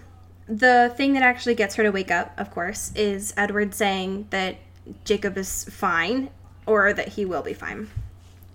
[0.47, 4.57] the thing that actually gets her to wake up, of course, is Edward saying that
[5.05, 6.29] Jacob is fine,
[6.65, 7.87] or that he will be fine.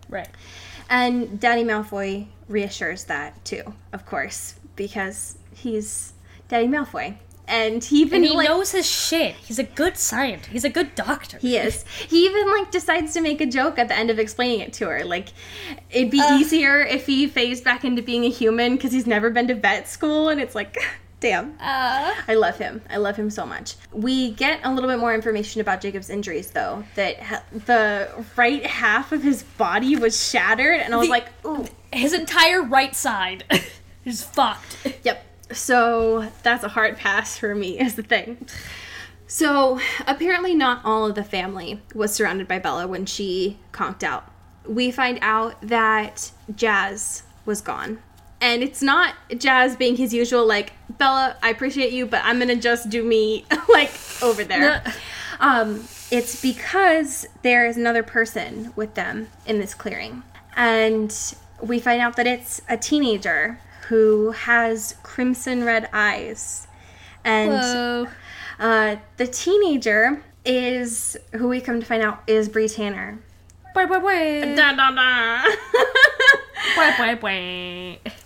[0.09, 0.29] Right.
[0.89, 6.13] And Daddy Malfoy reassures that too, of course, because he's
[6.49, 7.17] Daddy Malfoy.
[7.49, 9.35] and he even And he like knows his shit.
[9.35, 10.51] He's a good scientist.
[10.51, 11.39] He's a good doctor.
[11.39, 11.85] he is.
[12.09, 14.89] He even like decides to make a joke at the end of explaining it to
[14.89, 15.05] her.
[15.05, 15.29] Like
[15.91, 19.49] it'd be easier if he phased back into being a human because he's never been
[19.49, 20.77] to vet school, and it's like,
[21.21, 21.53] damn.
[21.61, 22.83] Uh, I love him.
[22.91, 23.77] I love him so much.
[23.93, 26.85] We get a little bit more information about Jacob's injuries, though.
[26.95, 31.29] That ha- the right half of his body was shattered, and I was The- like,
[31.45, 33.45] ooh, his entire right side
[34.05, 34.77] is fucked.
[35.05, 35.25] Yep.
[35.53, 38.47] So that's a hard pass for me, is the thing.
[39.29, 44.31] So apparently, not all of the family was surrounded by Bella when she conked out.
[44.69, 47.99] We find out that Jazz was gone.
[48.41, 52.57] And it's not Jazz being his usual, like, Bella, I appreciate you, but I'm gonna
[52.57, 54.83] just do me, like, over there.
[55.41, 60.23] Um, it's because there is another person with them in this clearing.
[60.55, 61.15] And
[61.61, 66.67] we find out that it's a teenager who has crimson red eyes.
[67.25, 68.09] And
[68.59, 73.19] uh, the teenager is who we come to find out is Bree Tanner.
[73.75, 74.55] Wait, wait, wait.
[74.55, 75.43] Da, da, da.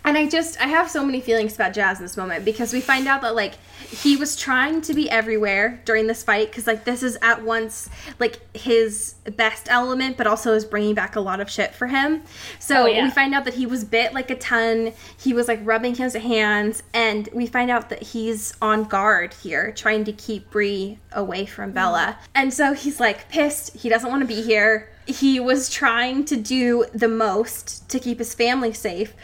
[0.05, 2.81] And I just I have so many feelings about Jazz in this moment because we
[2.81, 3.55] find out that like
[3.91, 7.89] he was trying to be everywhere during this fight because like this is at once
[8.21, 12.23] like his best element but also is bringing back a lot of shit for him.
[12.59, 13.05] So Oh, yeah.
[13.05, 14.93] we find out that he was bit like a ton.
[15.19, 19.73] He was like rubbing his hands and we find out that he's on guard here
[19.73, 22.17] trying to keep Bree away from Bella.
[22.35, 23.77] And so he's like pissed.
[23.77, 24.89] He doesn't want to be here.
[25.07, 29.15] He was trying to do the most to keep his family safe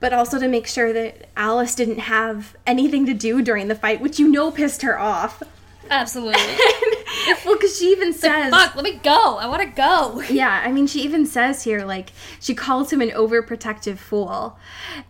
[0.00, 4.00] but also to make sure that Alice didn't have anything to do during the fight,
[4.00, 5.42] which you know pissed her off.
[5.90, 6.42] Absolutely.
[7.44, 9.36] well, because she even says, Fuck, let me go.
[9.36, 10.20] I want to go.
[10.30, 14.58] yeah, I mean, she even says here, like, she calls him an overprotective fool.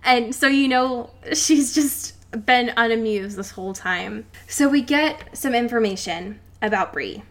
[0.05, 4.26] And so, you know, she's just been unamused this whole time.
[4.48, 7.22] So, we get some information about Bree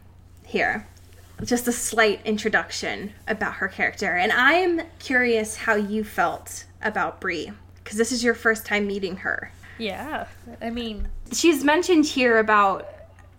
[0.44, 0.88] here.
[1.44, 4.16] Just a slight introduction about her character.
[4.16, 7.52] And I'm curious how you felt about Bree,
[7.84, 9.52] because this is your first time meeting her.
[9.78, 10.28] Yeah.
[10.62, 12.88] I mean, she's mentioned here about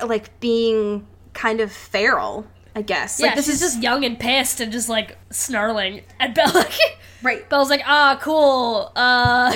[0.04, 4.60] like being kind of feral i guess yeah, like this is just young and pissed
[4.60, 6.66] and just like snarling at Bella.
[7.22, 8.92] right Bella's like, ah, cool.
[8.94, 9.54] Uh,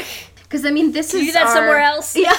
[0.51, 2.17] because i mean this is do that our- somewhere else?
[2.27, 2.37] yeah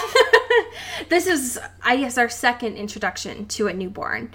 [1.10, 4.34] this is i guess our second introduction to a newborn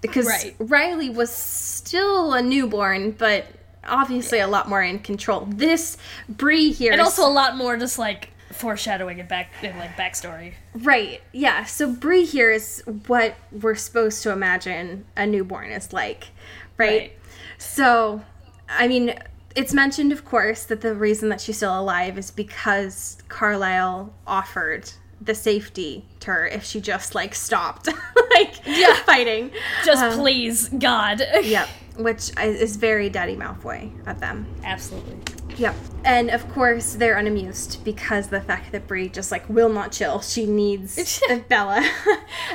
[0.00, 0.54] because Right.
[0.60, 3.44] riley was still a newborn but
[3.84, 5.96] obviously a lot more in control this
[6.28, 10.54] Bree here and also a lot more just like foreshadowing and back and like backstory.
[10.74, 11.20] Right.
[11.32, 11.64] Yeah.
[11.64, 16.28] So Bree here is what we're supposed to imagine a newborn is like,
[16.76, 16.88] right?
[16.88, 17.12] Right.
[17.58, 18.22] So,
[18.68, 19.14] I mean,
[19.56, 24.90] it's mentioned, of course, that the reason that she's still alive is because Carlisle offered
[25.20, 27.88] the safety to her if she just like stopped,
[28.34, 28.94] like Yeah.
[29.02, 29.50] fighting.
[29.84, 31.20] Just Um, please, God.
[31.42, 31.68] Yep.
[31.96, 34.46] Which is very Daddy Malfoy of them.
[34.62, 35.16] Absolutely.
[35.56, 35.74] Yep.
[36.04, 40.20] And of course, they're unamused because the fact that Bree just like will not chill.
[40.20, 41.84] She needs Bella.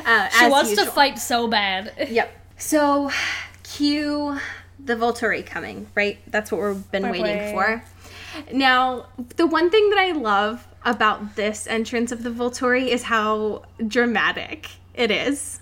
[0.05, 0.85] uh, She wants usual.
[0.85, 1.91] to fight so bad.
[2.09, 2.31] Yep.
[2.57, 3.11] So,
[3.63, 4.39] cue
[4.85, 6.17] the Volturi coming, right?
[6.27, 7.83] That's what we've been waiting for.
[8.51, 13.63] Now, the one thing that I love about this entrance of the Volturi is how
[13.87, 15.59] dramatic it is.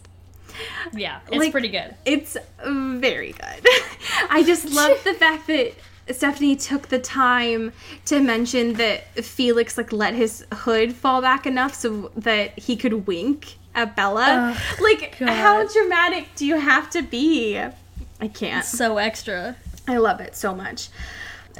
[0.93, 1.95] Yeah, it's Like- pretty good.
[2.05, 3.67] It's very good.
[4.29, 5.73] I just love the fact that
[6.10, 7.71] Stephenie took the time
[8.05, 13.05] to mention that Felix like let his hood fall back enough so that he could
[13.07, 14.57] wink at Bella.
[14.81, 17.62] like how dramatic do you have to be?
[18.21, 18.63] I can't.
[18.63, 19.55] So extra.
[19.88, 20.89] I love it so much.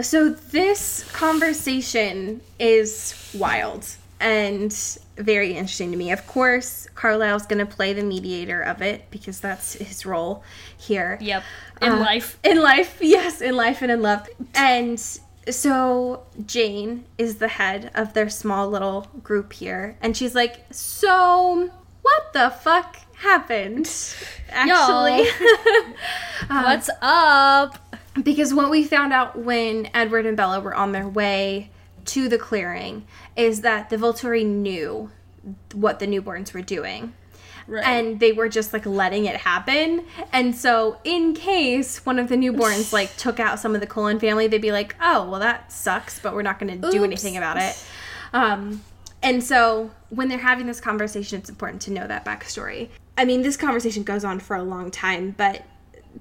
[0.02, 3.88] So this conversation is wild
[4.20, 4.72] and
[5.18, 6.12] very interesting to me.
[6.12, 10.44] Of course, Carlisle's going to play the mediator of it because that's his role
[10.78, 11.18] here.
[11.20, 11.44] Yep.
[11.82, 12.38] In Uh, life.
[12.44, 14.30] In life, yes, in life and in love.
[14.54, 15.02] And
[15.50, 19.98] so Jane is the head of their small little group here.
[20.02, 21.72] And she's like, So,
[22.04, 23.90] what the fuck happened?
[24.50, 25.30] Actually.
[26.48, 27.98] What's up?
[28.22, 31.70] Because what we found out when Edward and Bella were on their way
[32.06, 33.06] to the clearing
[33.36, 35.10] is that the Volturi knew
[35.74, 37.14] what the newborns were doing.
[37.68, 37.86] Right.
[37.86, 40.06] And they were just like letting it happen.
[40.34, 44.20] And so, in case one of the newborns like took out some of the Cullen
[44.20, 47.38] family, they'd be like, oh, well, that sucks, but we're not going to do anything
[47.38, 47.82] about it.
[48.34, 48.84] Um,
[49.24, 52.90] and so, when they're having this conversation, it's important to know that backstory.
[53.22, 55.62] I mean, this conversation goes on for a long time, but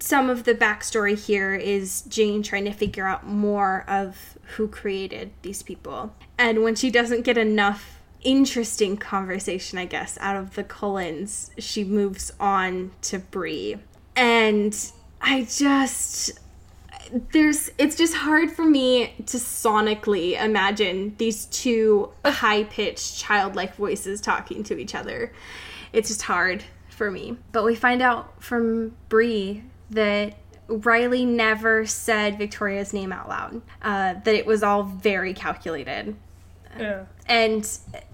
[0.00, 5.30] some of the backstory here is Jane trying to figure out more of who created
[5.40, 6.14] these people.
[6.36, 11.84] And when she doesn't get enough interesting conversation, I guess, out of the Cullens, she
[11.84, 13.76] moves on to Bree.
[14.14, 14.76] And
[15.22, 16.38] I just
[17.32, 24.62] there's it's just hard for me to sonically imagine these two high-pitched childlike voices talking
[24.64, 25.32] to each other.
[25.94, 26.62] It's just hard
[27.00, 27.38] for me.
[27.52, 30.36] But we find out from Bree that
[30.68, 33.62] Riley never said Victoria's name out loud.
[33.80, 36.14] Uh, that it was all very calculated
[36.78, 37.06] Yeah.
[37.26, 37.66] and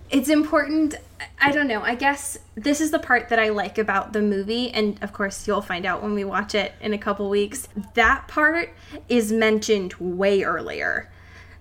[0.08, 0.94] it's important
[1.40, 4.70] i don't know i guess this is the part that i like about the movie
[4.70, 8.28] and of course you'll find out when we watch it in a couple weeks that
[8.28, 8.72] part
[9.08, 11.10] is mentioned way earlier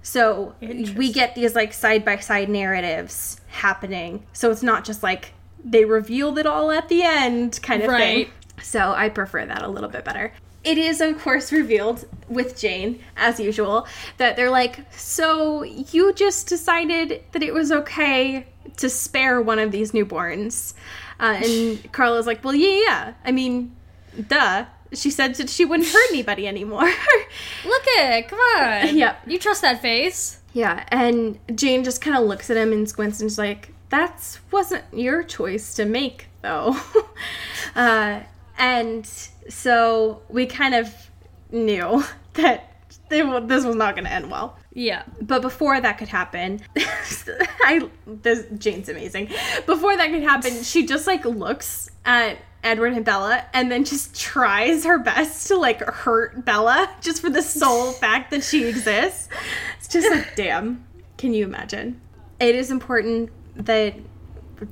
[0.03, 5.33] so we get these like side by side narratives happening so it's not just like
[5.65, 8.27] they revealed it all at the end kind of Right.
[8.27, 10.31] thing so I prefer that a little bit better.
[10.63, 13.85] It is, of course, revealed with Jane, as usual,
[14.17, 18.47] that they're like, So you just decided that it was okay
[18.77, 20.73] to spare one of these newborns.
[21.19, 23.13] Uh, and Carlisle's like, Well, yeah, yeah.
[23.25, 23.75] I mean,
[24.27, 24.65] duh.
[24.93, 26.81] She said that she wouldn't hurt anybody anymore.
[27.65, 28.27] Look at it.
[28.29, 28.95] Come on.
[28.97, 29.21] Yep.
[29.27, 30.39] You trust that face?
[30.53, 34.39] yeah, and Jane just kind of looks at him and squints and is like, "That
[34.51, 36.75] wasn't your choice to make, though."
[37.75, 38.21] uh,
[38.57, 39.05] and
[39.49, 40.93] so we kind of
[41.51, 42.71] knew that
[43.09, 44.57] they, this was not going to end well.
[44.73, 45.03] Yeah.
[45.21, 49.29] But before that could happen, I this Jane's amazing.
[49.65, 54.19] Before that could happen, she just like looks at Edward and Bella and then just
[54.19, 59.29] tries her best to like hurt Bella just for the sole fact that she exists.
[59.77, 60.85] It's just like damn.
[61.17, 62.01] Can you imagine?
[62.39, 63.95] It is important that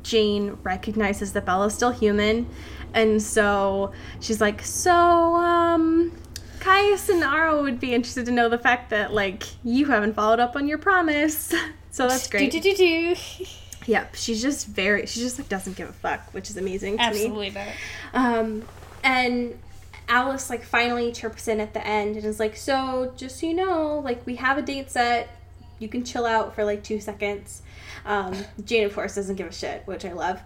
[0.03, 2.47] Jane recognizes that Bella's still human.
[2.93, 4.93] And so she's like, so,
[5.35, 6.11] um,
[6.59, 10.39] Caius and Aro would be interested to know the fact that, like, you haven't followed
[10.39, 11.53] up on your promise.
[11.93, 12.51] So that's great.
[12.51, 13.45] Do, do, do, do.
[13.85, 17.03] Yep, she's just very, she just like doesn't give a fuck, which is amazing to
[17.03, 17.07] me.
[17.07, 17.67] Absolutely not.
[18.15, 18.63] Um,
[19.03, 19.59] and
[20.07, 23.53] Alice like finally chirps in at the end and is like, "So just so you
[23.53, 25.29] know, like we have a date set.
[25.77, 27.61] You can chill out for like two seconds."
[28.05, 28.35] Um,
[28.65, 30.41] Jane, of course, doesn't give a shit, which I love.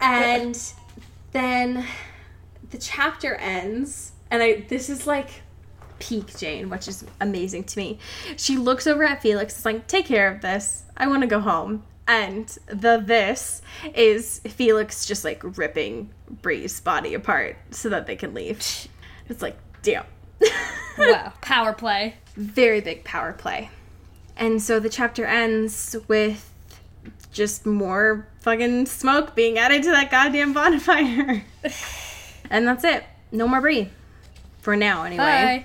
[0.00, 0.60] And
[1.32, 1.84] then
[2.70, 5.42] the chapter ends, and I this is like
[5.98, 7.98] peak Jane, which is amazing to me.
[8.36, 10.84] She looks over at Felix, is like, "Take care of this.
[10.96, 13.62] I want to go home." And the this
[13.94, 16.10] is Felix just like ripping
[16.42, 18.58] Bree's body apart so that they can leave.
[19.28, 20.04] It's like, damn.
[20.98, 21.32] Wow.
[21.42, 22.14] Power play.
[22.36, 23.68] Very big power play.
[24.36, 26.52] And so the chapter ends with
[27.36, 31.44] just more fucking smoke being added to that goddamn bonfire.
[32.50, 33.04] and that's it.
[33.30, 33.90] No more Bree.
[34.60, 35.64] For now, anyway.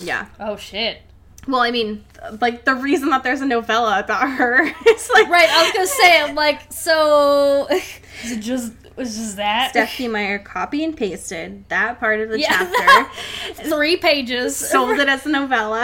[0.00, 0.26] Yeah.
[0.38, 1.00] Oh shit.
[1.48, 2.04] Well, I mean,
[2.42, 5.86] like the reason that there's a novella about her is like Right, I was gonna
[5.86, 9.70] say, I'm like, so is it just was just that?
[9.70, 12.70] Stephenie Meyer copy and pasted that part of the Yeah.
[12.76, 13.10] chapter,
[13.70, 14.56] Three pages.
[14.56, 15.82] sold it as a novella.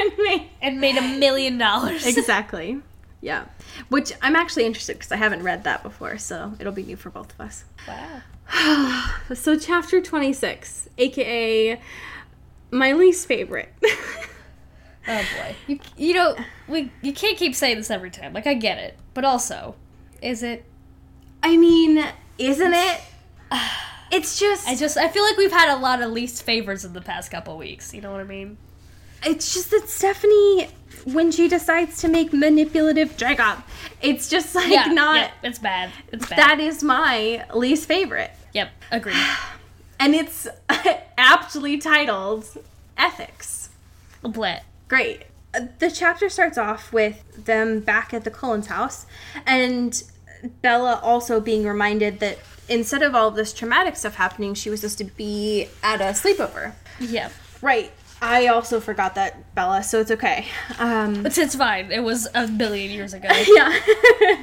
[0.00, 2.06] and made- and made a million dollars.
[2.06, 2.80] exactly.
[3.20, 3.46] Yeah.
[3.88, 7.10] Which I'm actually interested because I haven't read that before, so it'll be new for
[7.10, 7.64] both of us.
[7.88, 8.20] Wow.
[9.34, 11.80] So, chapter 26, aka
[12.70, 13.72] my least favorite.
[15.06, 15.54] Oh boy.
[15.66, 18.32] You you know, we you can't keep saying this every time.
[18.32, 18.98] Like I get it.
[19.12, 19.74] But also,
[20.22, 20.64] is it
[21.42, 22.04] I mean,
[22.38, 23.00] isn't it?
[24.12, 26.92] It's just, I just I feel like we've had a lot of least favorites in
[26.92, 27.92] the past couple weeks.
[27.92, 28.58] You know what I mean?
[29.26, 30.68] It's just that Stephenie,
[31.04, 33.62] when she decides to make manipulative Jacob,
[34.02, 35.16] it's just like Yeah, not.
[35.16, 35.90] yep, it's bad.
[36.12, 36.38] It's bad.
[36.38, 38.30] That is my least favorite.
[38.52, 39.16] yep, agreed.
[40.00, 40.48] And it's
[41.16, 42.44] aptly titled
[42.98, 43.70] Ethics.
[44.24, 44.60] Blit.
[44.88, 45.22] Great.
[45.78, 49.06] The chapter starts off with them back at the Cullens house
[49.46, 50.02] and
[50.62, 54.80] Bella also being reminded that instead of all of this traumatic stuff happening, she was
[54.80, 56.72] supposed to be at a sleepover.
[56.98, 57.32] Yep.
[57.62, 57.92] Right.
[58.24, 60.46] I also forgot that, Bella, so it's okay.
[60.78, 61.92] Um, It's it's fine.
[61.92, 63.28] It was a billion years ago.
[63.54, 64.42] yeah.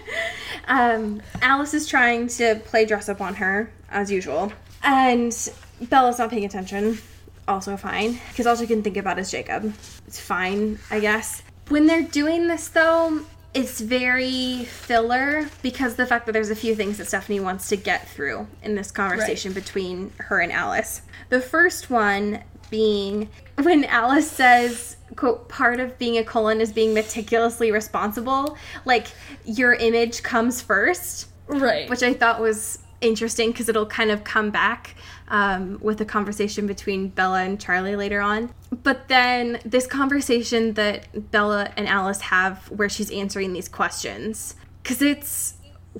[0.67, 4.53] um, Alice is trying to play dress up on her, as usual.
[4.83, 5.35] And
[5.81, 6.99] Bella's not paying attention.
[7.47, 8.19] Also fine.
[8.29, 9.73] Because all she can think about is Jacob.
[10.05, 11.41] It's fine, I guess.
[11.69, 13.21] When they're doing this, though,
[13.55, 17.77] it's very filler because the fact that there's a few things that Stephenie wants to
[17.77, 21.01] get through in this conversation between her and Alice.
[21.29, 23.29] The first one being
[23.61, 28.57] when Alice says, quote, part of being a Cullen is being meticulously responsible.
[28.85, 29.07] Like,
[29.45, 31.87] your image comes first, Right.
[31.89, 34.95] which I thought was interesting because it'll kind of come back
[35.27, 38.51] um, with a conversation between Bella and Charlie later on.
[38.83, 45.01] But then this conversation that Bella and Alice have where she's answering these questions because
[45.01, 45.55] it's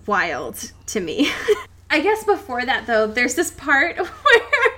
[0.06, 1.30] wild to me.
[1.90, 4.72] I guess before that though, there's this part where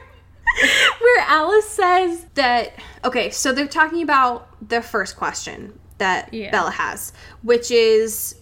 [1.00, 2.74] where Alice says that
[3.04, 6.52] okay, so they're talking about the first question that Yeah.
[6.52, 8.36] Bella has, which is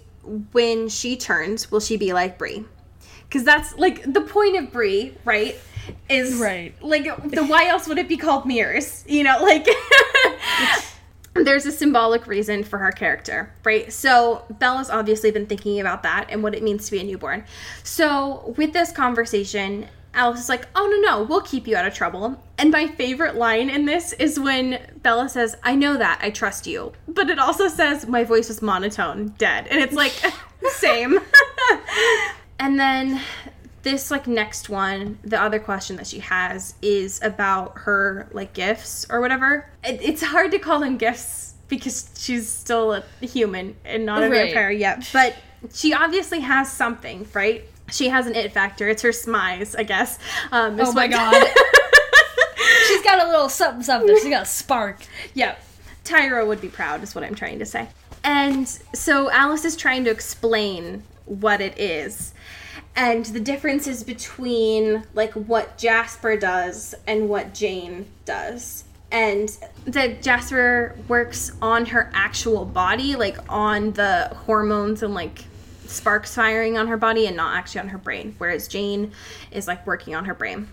[0.52, 2.66] when she turns, will she be like Bree?
[3.28, 5.56] Because that's like the point of Bree, right?
[6.10, 6.74] Is Right.
[6.82, 9.04] Like the why else would it be called mirrors?
[9.08, 9.68] You know, like
[11.34, 13.92] there's a symbolic reason for her character, right?
[13.92, 17.46] So Bella's obviously been thinking about that and what it means to be a newborn.
[17.84, 21.94] So with this conversation, Alice is like, "Oh no, no, we'll keep you out of
[21.94, 26.30] trouble." And my favorite line in this is when Bella says, "I know that, I
[26.32, 30.14] trust you," but it also says, "My voice was monotone, dead," and it's like,
[30.72, 31.20] same.
[32.60, 33.22] and then
[33.84, 39.08] this like next one the other question that she has is about her like gifts
[39.10, 44.06] or whatever it, it's hard to call them gifts because she's still a human and
[44.06, 44.46] not a Right.
[44.46, 45.36] vampire yet but
[45.74, 50.18] she obviously has something right she has an it factor it's her smize i guess
[50.52, 51.34] um, Oh my God.
[52.88, 54.16] She's got a little something something.
[54.18, 55.00] She's got a spark.
[55.34, 55.56] yeah.
[56.04, 57.88] Tyra would be proud, is what I'm trying to say.
[58.24, 62.34] And so Alice is trying to explain what it is
[62.96, 68.84] and the differences between like what Jasper does and what Jane does.
[69.12, 75.46] And that Jasper works on her actual body, like on the hormones and like
[75.92, 78.36] sparks firing on her body and not actually on her brain.
[78.38, 79.12] Whereas Jane
[79.52, 80.68] is like working on her brain.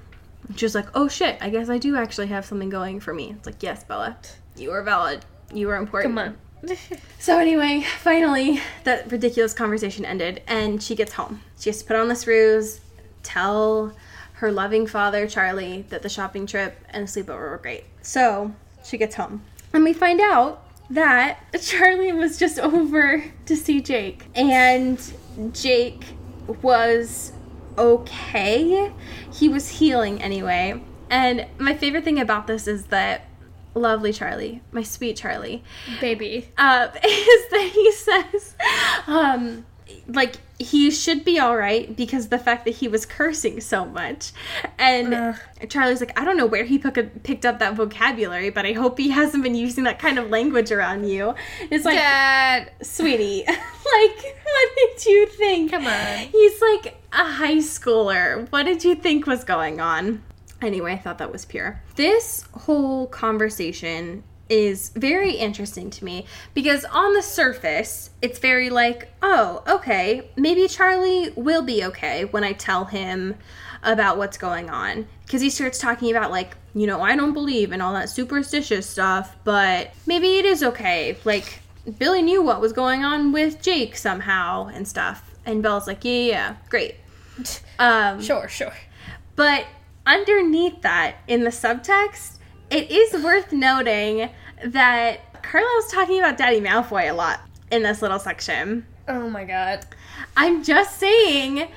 [0.57, 3.35] She was like, oh shit, I guess I do actually have something going for me.
[3.37, 4.17] It's like, yes, Bella,
[4.57, 5.25] you are valid.
[5.53, 6.15] You are important.
[6.15, 6.37] Come on.
[7.21, 11.43] So, anyway, finally, that ridiculous conversation ended, and she gets home.
[11.59, 12.81] She has to put on this ruse,
[13.23, 13.95] tell
[14.35, 17.85] her loving father, Charlie, that the shopping trip and the sleepover were great.
[18.03, 18.55] So,
[18.85, 19.43] she gets home.
[19.73, 24.27] And we find out that Charlie was just over to see Jake.
[24.35, 25.01] And
[25.53, 26.05] Jake
[26.63, 27.33] was
[27.77, 28.93] okay.
[29.33, 30.83] He was healing anyway.
[31.11, 33.27] And my favorite thing about this is that
[33.75, 35.63] lovely Charlie, my sweet Charlie,
[36.01, 36.49] Baby.
[36.59, 38.55] uh, is that he says,
[39.07, 39.65] um,
[40.09, 44.33] like he should be all right because the fact that he was cursing so much,
[44.79, 45.37] and Ugh.
[45.69, 48.99] Charlie's like, I don't know where he pick picked up that vocabulary, but I hope
[48.99, 51.35] he hasn't been using that kind of language around you.
[51.71, 52.73] It's like, Dad.
[52.83, 55.71] sweetie, like, what did you think?
[55.71, 56.19] Come on.
[56.33, 58.51] He's like a high schooler.
[58.51, 60.23] What did you think was going on?
[60.61, 61.81] Anyway, I thought that was pure.
[61.95, 69.09] This whole conversation is very interesting to me because on the surface, it's very like,
[69.23, 73.35] oh, okay, maybe Charlie will be okay when I tell him
[73.83, 75.07] about what's going on.
[75.25, 78.87] Because he starts talking about, like, you know, I don't believe in all that superstitious
[78.89, 81.19] stuff, but maybe it is okay.
[81.25, 81.61] Like,
[81.99, 85.35] Billy knew what was going on with Jake somehow and stuff.
[85.47, 86.97] And Belle's like, yeah, yeah, yeah, great.
[87.79, 88.73] Um, Sure, sure.
[89.37, 89.65] but
[90.05, 92.38] underneath that, in the subtext,
[92.71, 94.31] it is worth noting
[94.65, 97.41] that Carlisle's talking about Daddy Malfoy a lot
[97.71, 98.87] in this little section.
[99.07, 99.87] Oh my god.
[100.37, 101.69] I'm just saying.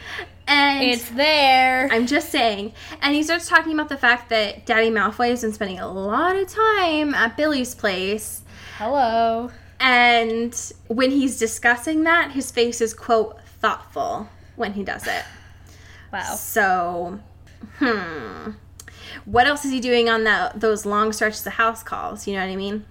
[0.47, 1.87] And It's there.
[1.91, 2.73] I'm just saying.
[3.01, 6.35] And he starts talking about the fact that Daddy Malfoy has been spending a lot
[6.35, 8.41] of time at Billy's place.
[8.77, 9.49] Hello.
[9.79, 10.53] And
[10.87, 15.23] when he's discussing that, his face is, quote, thoughtful when he does it.
[16.11, 16.35] Wow.
[16.35, 17.19] So,
[17.77, 18.51] hmm.
[19.25, 22.27] What else is he doing on that those long stretches of house calls?
[22.27, 22.85] You know what I mean?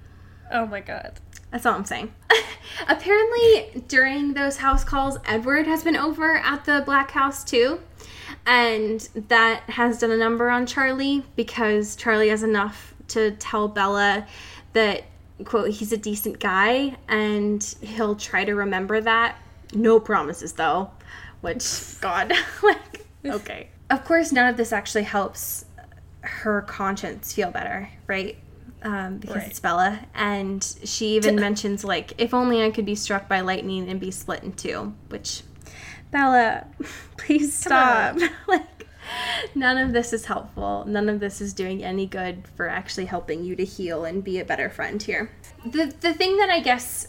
[0.50, 1.18] Oh my god.
[1.50, 2.12] That's all I'm saying.
[2.88, 7.80] Apparently, during those house calls, Edward has been over at the Black House too.
[8.46, 14.26] And that has done a number on Charlie because Charlie has enough to tell Bella
[14.72, 15.04] that,
[15.44, 19.36] quote, he's a decent guy and he'll try to remember that.
[19.74, 20.90] No promises though.
[21.40, 23.68] Which, God, like, okay.
[23.90, 25.64] Of course, none of this actually helps
[26.22, 28.36] her conscience feel better, right?
[28.82, 29.48] Um, because Right.
[29.50, 33.88] it's Bella, and she even mentions like, "If only I could be struck by lightning
[33.90, 35.42] and be split in two, which,
[36.10, 36.66] Bella,
[37.18, 38.16] please stop.
[38.48, 38.86] like,
[39.54, 40.84] none of this is helpful.
[40.86, 44.38] None of this is doing any good for actually helping you to heal and be
[44.40, 45.30] a better friend here.
[45.64, 47.08] The the thing that I guess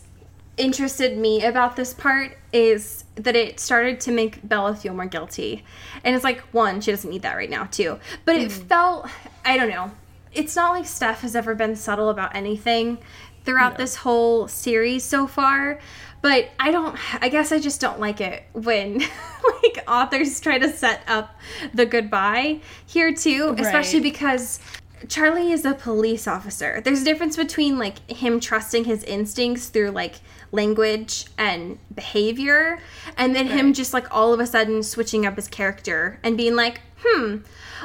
[0.62, 5.66] interested me about this part is that it started to make Bella feel more guilty.
[6.03, 7.99] And it's like, one, she doesn't need that right now, too.
[8.26, 8.68] But it mm.
[8.68, 9.07] felt,
[9.43, 9.91] I don't know.
[10.34, 12.99] It's not like Steph has ever been subtle about anything
[13.43, 15.80] throughout this whole series so far.
[16.22, 18.99] But I don't, I guess I just don't like it when
[19.64, 21.36] like authors try to set up
[21.74, 24.59] the goodbye here too, especially because
[25.07, 26.82] Charlie is a police officer.
[26.84, 30.20] There's a difference between like him trusting his instincts through like
[30.51, 32.79] language and behavior
[33.17, 36.55] and then him just like all of a sudden switching up his character and being
[36.55, 37.37] like hmm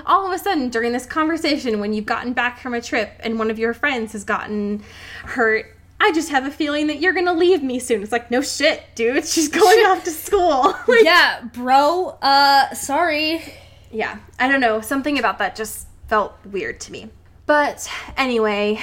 [0.04, 3.38] all of a sudden during this conversation when you've gotten back from a trip and
[3.38, 4.82] one of your friends has gotten
[5.24, 5.66] hurt
[5.98, 8.02] I just have a feeling that you're gonna leave me soon.
[8.02, 9.24] It's like, no shit, dude.
[9.26, 10.74] She's going off to school.
[10.86, 12.18] Like, Yeah, bro.
[12.20, 13.42] Uh, sorry.
[13.90, 14.82] yeah, I don't know.
[14.82, 17.08] Something about that just felt weird to me.
[17.46, 18.78] But anyway,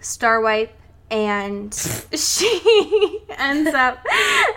[0.00, 0.70] Starwipe
[1.10, 1.74] and
[2.14, 4.04] she ends up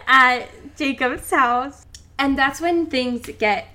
[0.08, 1.86] at Jacob's house.
[2.20, 3.68] And that's when things get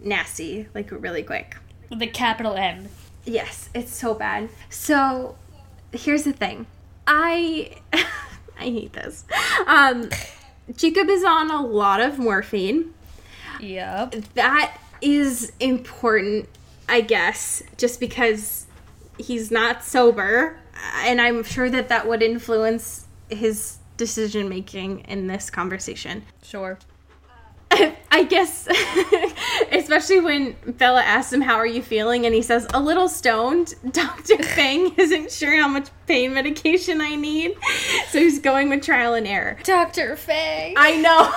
[0.00, 1.56] nasty, like really quick.
[1.90, 2.88] The capital N.
[3.24, 4.50] Yes, it's so bad.
[4.70, 5.36] So
[5.92, 6.66] here's the thing.
[7.06, 9.24] I I hate this.
[9.66, 10.10] Um
[10.76, 12.92] Jacob is on a lot of morphine.
[13.60, 14.16] Yep.
[14.34, 16.48] That is important,
[16.88, 18.66] I guess, just because
[19.18, 20.58] he's not sober,
[21.04, 26.24] and I'm sure that that would influence his decision making in this conversation.
[26.42, 26.78] Sure.
[28.10, 28.68] I guess,
[29.72, 32.24] especially when Bella asks him, How are you feeling?
[32.24, 33.74] and he says, A little stoned.
[33.90, 34.42] Dr.
[34.42, 37.56] Fang isn't sure how much pain medication I need.
[38.08, 39.58] So he's going with trial and error.
[39.64, 40.16] Dr.
[40.16, 40.74] Fang.
[40.76, 41.30] I know.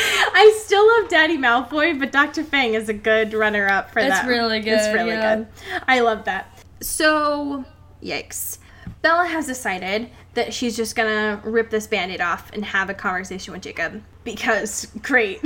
[0.00, 2.44] I still love Daddy Malfoy, but Dr.
[2.44, 4.20] Fang is a good runner up for It's that.
[4.20, 4.74] It's really good.
[4.74, 5.36] It's really yeah.
[5.36, 5.46] good.
[5.88, 6.57] I love that.
[6.80, 7.64] So,
[8.02, 8.58] yikes.
[9.02, 13.52] Bella has decided that she's just gonna rip this band-aid off and have a conversation
[13.52, 14.02] with Jacob.
[14.24, 15.40] Because, great.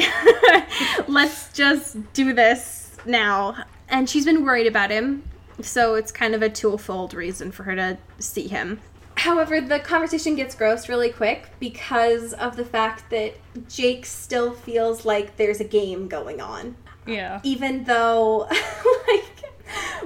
[1.08, 3.64] Let's just do this now.
[3.88, 5.22] And she's been worried about him,
[5.60, 8.80] so it's kind of a twofold reason for her to see him.
[9.16, 13.34] However, the conversation gets gross really quick because of the fact that
[13.68, 16.74] Jake still feels like there's a game going on
[17.06, 17.40] Yeah.
[17.44, 18.48] even though
[19.08, 19.50] like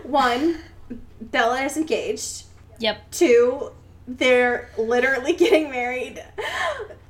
[0.03, 0.59] one
[1.20, 2.44] bella is engaged
[2.78, 3.10] Yep.
[3.10, 3.72] two
[4.06, 6.22] they're literally getting married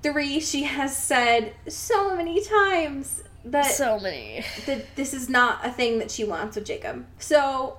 [0.03, 4.45] three she has said so many times that, So many.
[4.67, 7.79] that this is not a thing that she wants with jacob so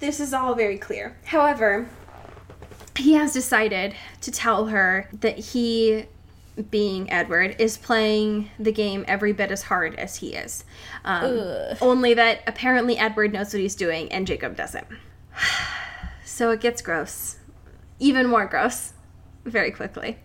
[0.00, 1.88] this is all very clear however
[2.96, 6.04] he has decided to tell her that he
[6.70, 10.64] being Edward is playing the game every bit as hard as he is.
[11.02, 14.86] Um, only that apparently Edward knows what he's doing and Jacob doesn't.
[16.24, 17.36] so it gets gross.
[17.98, 18.92] Even more gross
[19.44, 20.18] very quickly.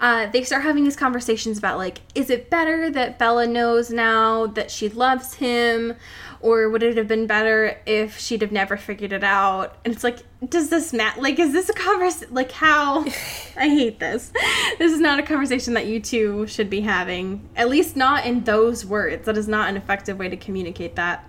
[0.00, 4.46] Uh, they start having these conversations about like, is it better that Bella knows now
[4.48, 5.94] that she loves him,
[6.40, 9.78] or would it have been better if she'd have never figured it out?
[9.84, 11.20] And it's like, does this matter?
[11.20, 12.34] Like, is this a conversation?
[12.34, 13.00] Like, how?
[13.56, 14.32] I hate this.
[14.78, 17.48] This is not a conversation that you two should be having.
[17.56, 19.24] At least not in those words.
[19.24, 21.24] That is not an effective way to communicate that.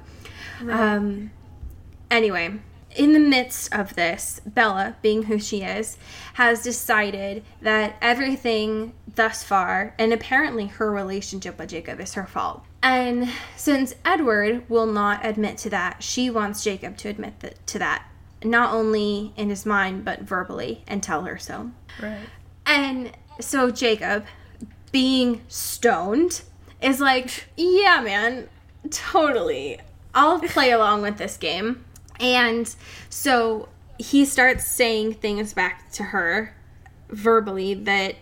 [0.70, 1.32] Um,
[2.12, 2.60] anyway,
[2.98, 5.98] in the midst of this, Bella, being who she is,
[6.34, 12.64] has decided that everything thus far, and apparently her relationship with Jacob, is her fault.
[12.82, 17.80] And since Edward will not admit to that, she wants Jacob to admit th- to
[17.80, 18.06] that,
[18.44, 21.72] not only in his mind, but verbally, and tell her so.
[22.02, 22.18] Right.
[22.66, 24.26] And so Jacob,
[24.92, 26.42] being stoned,
[26.82, 28.50] is like, yeah, man,
[28.90, 29.80] totally.
[30.14, 31.86] I'll play along with this game.
[32.20, 32.74] And
[33.10, 36.56] so he starts saying things back to her
[37.10, 38.16] verbally that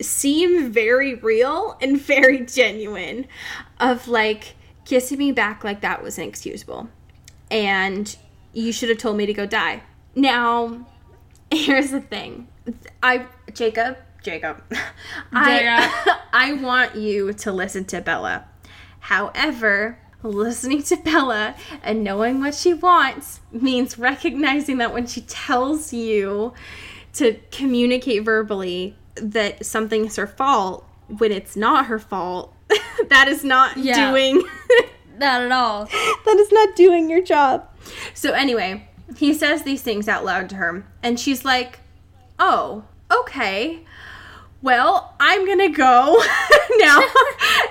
[0.00, 3.26] seem very real and very genuine
[3.80, 6.88] of like kissing me back like that was inexcusable.
[7.50, 8.14] And
[8.52, 9.82] you should have told me to go die.
[10.14, 10.86] Now
[11.50, 12.48] here's the thing.
[13.02, 14.62] I jacob jacob.
[15.32, 18.46] I i want you to listen to bella.
[19.00, 25.92] However listening to bella and knowing what she wants means recognizing that when she tells
[25.92, 26.52] you
[27.14, 30.86] to communicate verbally that something's her fault
[31.18, 32.54] when it's not her fault
[33.08, 34.10] that is not Yeah.
[34.10, 34.42] doing
[35.18, 35.84] Not at all.
[35.84, 37.68] that is not doing your job.
[38.14, 41.80] So anyway, he says these things out loud to her, and she's like,
[42.38, 43.84] "Oh, okay.
[44.62, 46.20] Well, I'm gonna go
[46.78, 47.02] now,"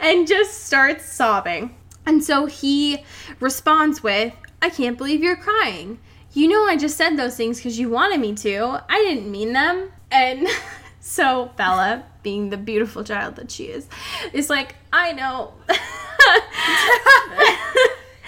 [0.02, 1.76] and just starts sobbing.
[2.06, 3.04] And so he
[3.40, 6.00] responds with, "I can't believe you're crying.
[6.34, 8.84] You know, I just said those things because you wanted me to.
[8.90, 10.48] I didn't mean them." And
[11.00, 13.88] so Bella, being the beautiful child that she is,
[14.34, 15.54] is like, "I know."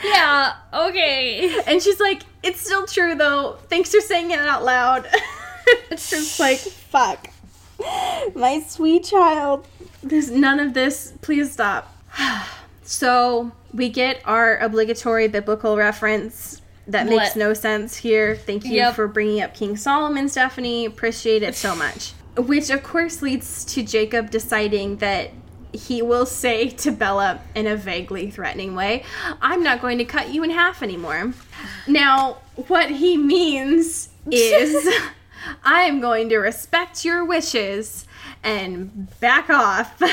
[0.04, 1.62] Yeah, okay.
[1.66, 3.58] And she's like, it's still true though.
[3.70, 5.08] Thanks for saying it out loud.
[5.90, 7.30] it's just like, fuck.
[8.36, 9.66] My sweet child.
[10.02, 11.14] There's none of this.
[11.22, 11.96] Please stop.
[12.84, 17.36] so we get our obligatory biblical reference that makes What?
[17.38, 18.36] no sense here.
[18.36, 18.96] Thank you Yep.
[18.96, 20.86] for bringing up King Solomon, Stephenie.
[20.86, 22.14] Appreciate it so much.
[22.36, 25.30] which of course leads to Jacob deciding that
[25.72, 29.04] he will say to Bella in a vaguely threatening way,
[29.42, 31.34] I'm not going to cut you in half anymore.
[31.88, 34.88] Now, what he means is,
[35.64, 38.06] I am going to respect your wishes
[38.44, 40.02] and back off.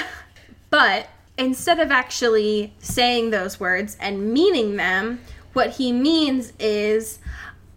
[0.71, 1.09] But
[1.41, 5.21] instead of actually saying those words and meaning them,
[5.55, 7.19] what he means is,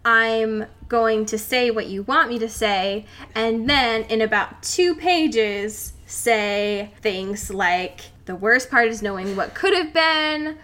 [0.04, 4.94] I'm going to say what you want me to say, and then in about two
[4.94, 10.58] pages, say things like, the worst part is knowing what could have been,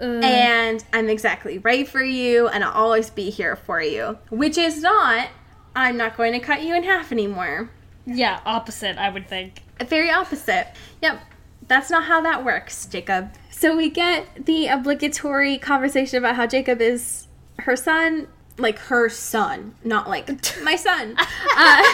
[0.00, 0.24] mm.
[0.24, 4.16] and I'm exactly right for you, and I'll always be here for you.
[4.30, 5.28] Which is not,
[5.74, 7.70] I'm not going to cut you in half anymore.
[8.06, 9.62] Yeah, opposite, I would think.
[9.80, 10.68] Very opposite.
[11.02, 11.20] Yep.
[11.68, 13.32] That's not how that works, Jacob.
[13.50, 17.28] So we get the obligatory conversation about how Jacob is
[17.60, 20.28] her son, like her son, not like
[20.62, 21.16] my son.
[21.56, 21.84] Uh,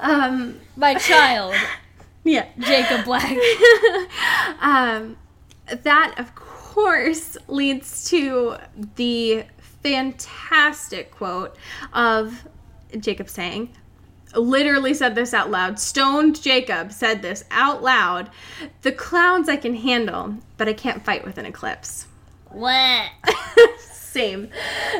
[0.00, 1.54] um, My child,
[2.24, 2.46] yeah.
[2.58, 3.30] Jacob Black.
[4.60, 5.16] um,
[5.68, 8.56] that, of course, leads to
[8.96, 11.56] the fantastic quote
[11.92, 12.48] of
[12.98, 13.72] Jacob saying,
[14.36, 15.78] literally said this out loud.
[15.78, 18.30] Stoned Jacob said this out loud.
[18.82, 22.06] The clowns I can handle, but I can't fight with an eclipse.
[22.50, 23.10] what?
[23.80, 24.48] Same.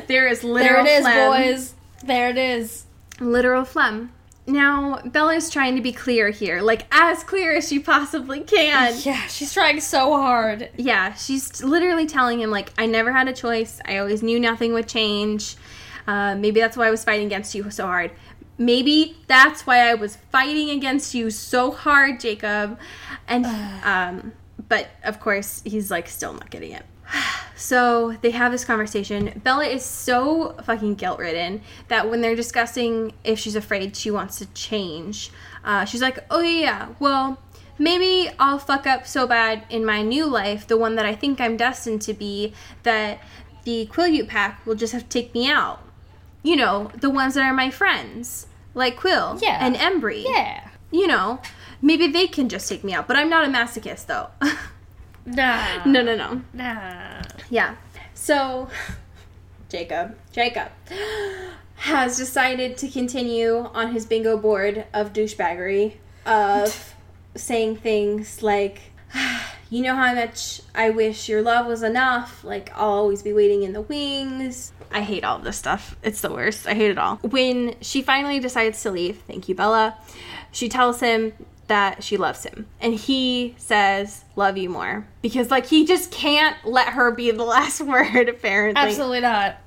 [0.08, 1.30] There is literal There it is, phlegm.
[1.30, 1.74] boys.
[2.04, 2.84] There it is.
[3.20, 4.12] Literal phlegm.
[4.48, 8.94] Now, Bella's trying to be clear here, like as clear as she possibly can.
[9.02, 10.68] Yeah, she's trying so hard.
[10.76, 13.80] Yeah, she's literally telling him, like, I never had a choice.
[13.86, 15.56] I always knew nothing would change.
[16.06, 18.12] Uh, maybe that's why I was fighting against you so hard.
[18.58, 22.78] Maybe that's why I was fighting against you so hard, Jacob.
[23.28, 23.46] And,
[23.84, 24.32] um,
[24.68, 26.84] but of course, he's like still not getting it.
[27.58, 29.40] So they have this conversation.
[29.42, 34.36] Bella is so fucking guilt ridden that when they're discussing if she's afraid she wants
[34.40, 35.30] to change,
[35.64, 37.38] uh, she's like, oh, yeah, yeah, well,
[37.78, 41.40] maybe I'll fuck up so bad in my new life, the one that I think
[41.40, 42.52] I'm destined to be,
[42.82, 43.22] that
[43.64, 45.85] the Quileute pack will just have to take me out.
[46.46, 49.58] You know, the ones that are my friends, like Quil Yeah.
[49.60, 50.22] and Embry.
[50.24, 50.68] Yeah.
[50.92, 51.40] You know,
[51.82, 54.28] maybe they can just take me out, but I'm not a masochist though.
[55.26, 55.84] Nah.
[55.86, 56.42] no, no, no.
[56.52, 57.22] Nah.
[57.50, 57.74] Yeah.
[58.14, 58.68] So,
[59.68, 60.68] Jacob, Jacob
[61.74, 65.94] has decided to continue on his bingo board of douchebaggery,
[66.24, 66.94] of
[67.34, 68.92] saying things like,
[69.70, 73.62] you know how much I wish your love was enough, like I'll always be waiting
[73.62, 74.72] in the wings.
[74.92, 75.96] I hate all this stuff.
[76.02, 76.66] It's the worst.
[76.66, 77.16] I hate it all.
[77.16, 79.96] When she finally decides to leave, thank you, Bella,
[80.52, 81.32] she tells him
[81.66, 82.66] that she loves him.
[82.80, 85.06] And he says, Love you more.
[85.22, 88.80] Because, like, he just can't let her be the last word, apparently.
[88.82, 89.56] Absolutely not.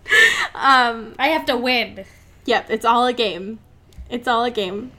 [0.55, 2.03] Um, I have to win.
[2.45, 3.59] Yep, it's all a game.
[4.09, 4.91] It's all a game.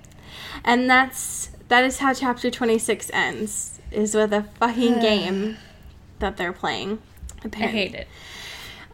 [0.64, 3.69] And that's that is how chapter 26 ends.
[3.90, 5.56] Is with a fucking game
[6.18, 7.00] that they're playing.
[7.44, 8.08] I hate it.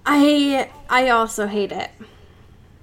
[0.05, 1.91] I I also hate it.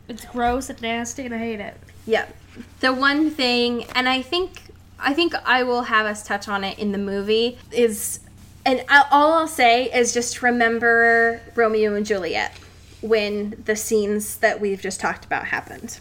[0.08, 1.78] It's gross and nasty, and I hate it.
[2.06, 2.36] Yep.
[2.82, 4.62] The one thing, and I think
[5.00, 8.20] I think I will have us touch on it in the movie is,
[8.66, 12.54] and I, all I'll say is just remember Romeo and Juliet
[13.02, 16.00] when the scenes that we've just talked about happened.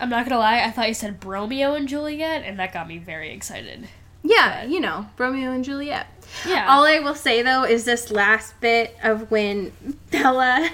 [0.00, 2.98] I'm not gonna lie, I thought you said Bromeo and Juliet, and that got me
[2.98, 3.88] very excited.
[4.22, 6.06] Yeah, you know, Romeo and Juliet.
[6.46, 6.66] Yeah.
[6.68, 9.72] All I will say though is this last bit of when
[10.10, 10.68] Bella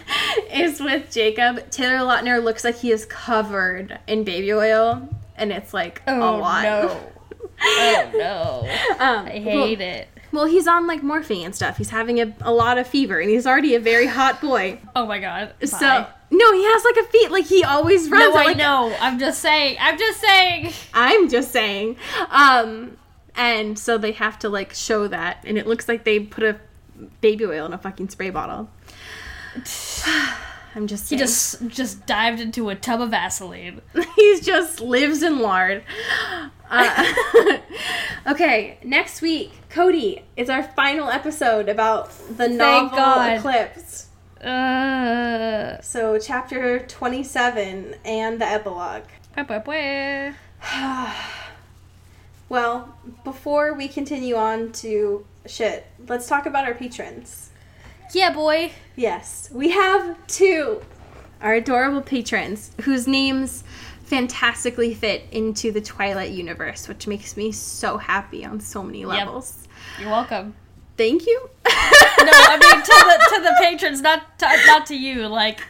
[0.53, 5.73] is with Jacob, Taylor Lautner looks like he is covered in baby oil, and it's
[5.73, 6.63] like a lot.
[6.63, 7.11] no.
[7.63, 9.05] oh no.
[9.05, 10.09] Um, I hate it.
[10.33, 11.77] Well, he's on like morphine and stuff.
[11.77, 14.81] He's having a, a lot of fever, and he's already a very hot boy.
[14.97, 15.55] Oh my god.
[15.65, 17.31] So no, he has like a feet.
[17.31, 18.35] Like he always runs.
[18.35, 18.95] No, I like, know.
[19.01, 19.77] I'm just saying.
[19.81, 20.73] I'm just saying.
[20.93, 21.97] I'm just saying.
[22.31, 22.97] Um,
[23.37, 26.61] and so they have to like show that, and it looks like they put a
[27.21, 28.71] baby oil in a fucking spray bottle.
[30.77, 33.81] I'm just He just just dived into a tub of Vaseline.
[34.17, 35.85] he just lives in lard.
[36.69, 37.15] Uh,
[38.27, 43.39] okay, next week, Cody is our final episode about the novel.
[43.39, 44.09] Eclipse.
[44.41, 45.81] Uh.
[45.81, 49.05] So chapter 27 and the epilogue.
[52.49, 57.51] Well, before we continue on to shit, let's talk about our patrons.
[58.13, 58.73] Yeah, boy.
[58.97, 60.83] Yes, we have two.
[61.41, 63.65] Our adorable patrons whose names
[64.05, 69.67] fantastically fit into the Twilight universe, which makes me so happy on so many levels.
[69.99, 70.55] You're welcome.
[70.97, 71.51] Thank you.
[71.67, 71.73] No,
[72.33, 75.27] I mean to the to the patrons, not to, not to you.
[75.27, 75.61] Like,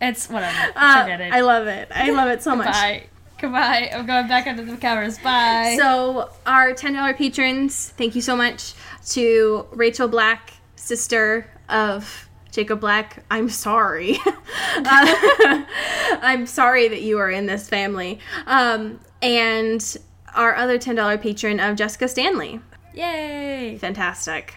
[0.00, 0.72] it's whatever.
[0.74, 1.32] Uh, Forget it.
[1.32, 1.88] I love it.
[1.94, 2.66] I love it so much.
[2.66, 3.04] Bye.
[3.38, 3.90] Goodbye.
[3.92, 5.18] I'm going back under the covers.
[5.18, 5.76] Bye.
[5.78, 8.74] So, our $10 patrons, thank you so much
[9.10, 13.24] to Rachel Black, sister of Jacob Black.
[13.30, 14.18] I'm sorry.
[14.76, 15.64] Uh,
[16.20, 18.18] I'm sorry that you are in this family.
[18.46, 19.96] Um, and
[20.34, 22.60] our other $10 patron of Jessica Stanley.
[22.92, 23.78] Yay.
[23.78, 24.54] Fantastic.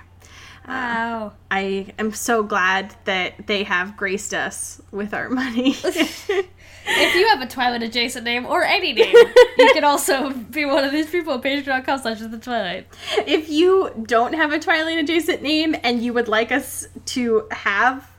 [0.68, 1.34] Wow.
[1.50, 5.76] I am so glad that they have graced us with our money.
[6.90, 9.14] If you have a Twilight adjacent name or any name,
[9.58, 12.88] you can also be one of these people at patreon.com slash the Twilight.
[13.28, 18.10] if you don't have a Twilight adjacent name and you would like us to have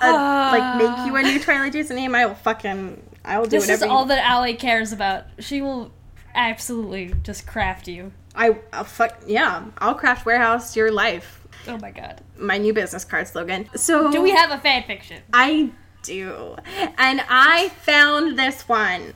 [0.00, 1.42] a, like make you a new ah.
[1.44, 3.86] Twilight adjacent name, I will fucking I will do This is whatever.
[3.86, 5.24] you- all that Allie cares about.
[5.38, 5.92] She will
[6.34, 8.12] absolutely just craft you.
[8.34, 9.64] I I'll fuck yeah.
[9.78, 11.46] I'll craft warehouse your life.
[11.68, 12.20] Oh my god.
[12.36, 13.68] My new business card slogan.
[13.76, 15.22] So Do we have a fan fiction?
[15.32, 15.70] I
[16.04, 16.56] do,
[16.96, 19.14] and I found this one.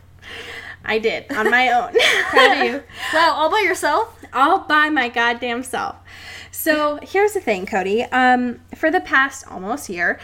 [0.85, 1.95] I did on my own.
[2.31, 2.83] Proud of you.
[3.13, 4.19] Wow, all by yourself?
[4.33, 5.97] all by my goddamn self.
[6.51, 8.03] So here's the thing, Cody.
[8.05, 10.19] Um, for the past almost year,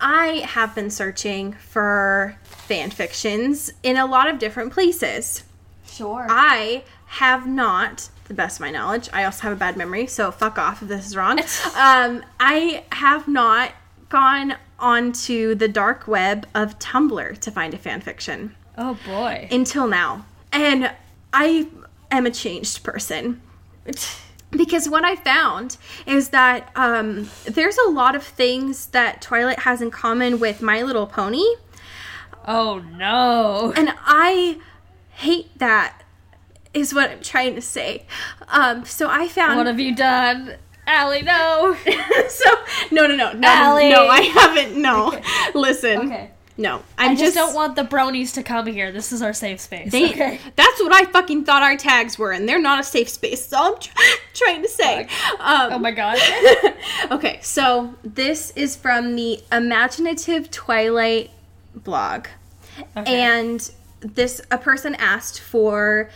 [0.00, 5.44] I have been searching for fan fictions in a lot of different places.
[5.86, 6.26] Sure.
[6.28, 10.30] I have not, the best of my knowledge, I also have a bad memory, so
[10.30, 11.38] fuck off if this is wrong.
[11.76, 13.72] um, I have not
[14.08, 19.48] gone onto the dark web of Tumblr to find a fan fiction oh boy.
[19.50, 20.24] until now.
[20.52, 20.92] And
[21.32, 21.68] I
[22.10, 23.40] am a changed person.
[24.50, 25.76] Because what I found
[26.06, 30.80] is that um, there's a lot of things that Twilight has in common with My
[30.80, 31.44] Little Pony,
[32.46, 33.74] Oh no.
[33.76, 34.56] and I
[35.10, 36.02] hate that,
[36.72, 38.06] is what I'm trying to say.
[38.48, 39.58] Um, so I found.
[39.58, 40.54] What have you done?
[40.88, 41.76] Allie, no.
[42.28, 42.50] so
[42.90, 43.90] no, no, no, no, Allie.
[43.90, 44.80] no, I haven't.
[44.80, 45.20] No,
[45.54, 46.30] listen, Okay.
[46.56, 48.90] no, I'm I just don't want the bronies to come here.
[48.90, 49.92] This is our safe space.
[49.92, 50.40] They, okay.
[50.56, 53.46] That's what I fucking thought our tags were, and they're not a safe space.
[53.46, 53.90] So I'm tr-
[54.34, 55.02] trying to say.
[55.38, 56.16] Um, Oh my god.
[57.10, 61.30] okay, so this is from the Imaginative Twilight
[61.74, 62.28] blog,
[62.96, 63.20] Okay.
[63.22, 63.70] and
[64.00, 66.08] this a person asked for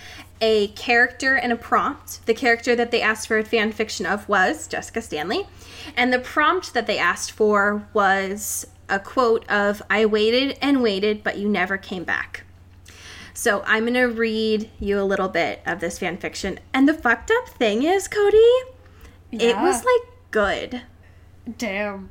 [0.43, 2.27] a character and a prompt.
[2.27, 5.47] The character that they asked for a fan fiction of was Jessica Stanley,
[5.97, 11.23] and the prompt that they asked for was a quote of "I waited and waited,
[11.23, 12.45] but you never came back."
[13.33, 17.31] So I'm gonna read you a little bit of this fan fiction, and the fucked
[17.31, 18.37] up thing is, Cody,
[19.31, 20.83] it was like good
[21.59, 22.11] Damn.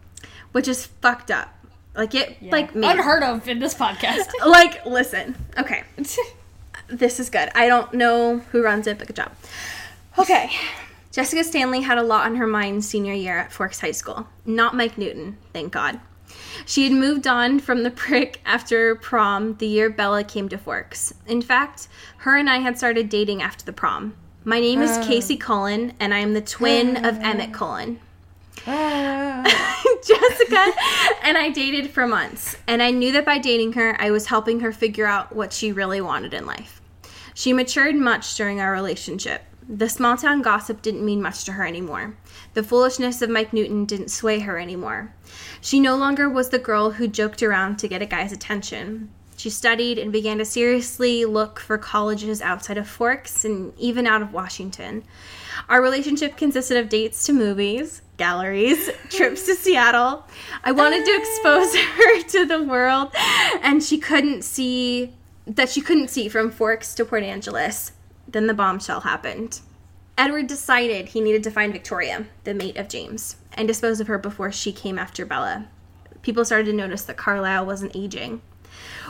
[0.52, 1.54] which is fucked up.
[1.96, 2.88] Like it, like me.
[2.88, 4.30] Unheard of in this podcast.
[4.46, 5.36] Like, listen.
[5.58, 5.84] Okay,
[6.92, 7.50] this is good.
[7.56, 9.32] I don't know who runs it, but good job.
[10.18, 10.52] Okay.
[11.12, 14.28] Jessica Stanley had a lot on her mind senior year at Forks High School.
[14.46, 16.00] Not Mike Newton, thank God.
[16.66, 21.14] She had moved on from the prick after prom the year Bella came to Forks.
[21.28, 21.88] In fact,
[22.18, 24.16] her and I had started dating after the prom.
[24.44, 25.06] My name is ah.
[25.06, 27.10] Casey Cullen, and I am the twin ah.
[27.10, 28.00] of Emmett Cullen.
[28.66, 29.44] Ah.
[30.04, 30.72] Jessica
[31.24, 34.62] and I dated for months, and I knew that by dating her, I was helping
[34.62, 36.81] her figure out what she really wanted in life.
[37.34, 39.44] She matured much during our relationship.
[39.68, 42.16] The small town gossip didn't mean much to her anymore.
[42.56, 45.14] The foolishness of Mike Newton didn't sway her anymore.
[45.62, 49.12] She no longer was the girl who joked around to get a guy's attention.
[49.38, 54.22] She studied and began to seriously look for colleges outside of Forks and even out
[54.22, 55.04] of Washington.
[55.70, 60.28] Our relationship consisted of dates to movies, galleries, trips to Seattle.
[60.64, 61.94] I wanted to expose ah.
[61.96, 63.16] her to the world,
[63.64, 65.14] and she couldn't see
[65.46, 67.94] that she couldn't see from Forks to Port Angeles.
[68.28, 69.62] Then the bombshell happened.
[70.18, 74.18] Edward decided he needed to find Victoria, the mate of James, and dispose of her
[74.18, 75.68] before she came after Bella.
[76.22, 78.42] People started to notice that Carlisle wasn't aging.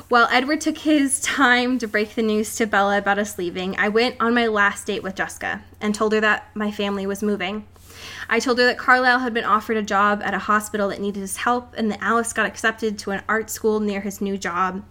[0.08, 3.90] While Edward took his time to break the news to Bella about us leaving, I
[3.90, 7.68] went on my last date with Jessica and told her that my family was moving.
[8.30, 11.20] I told her that Carlisle had been offered a job at a hospital that needed
[11.20, 14.84] his help and that Alice got accepted to an art school near his new job.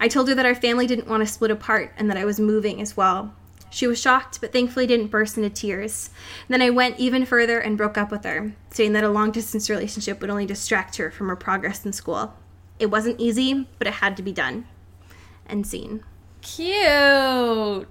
[0.00, 2.40] I told her that our family didn't want to split apart and that I was
[2.40, 3.34] moving as well.
[3.70, 6.10] She was shocked, but thankfully didn't burst into tears.
[6.48, 9.68] Then I went even further and broke up with her, saying that a long distance
[9.68, 12.34] relationship would only distract her from her progress in school.
[12.78, 14.66] It wasn't easy, but it had to be done.
[15.46, 16.02] And seen.
[16.40, 17.88] Cute.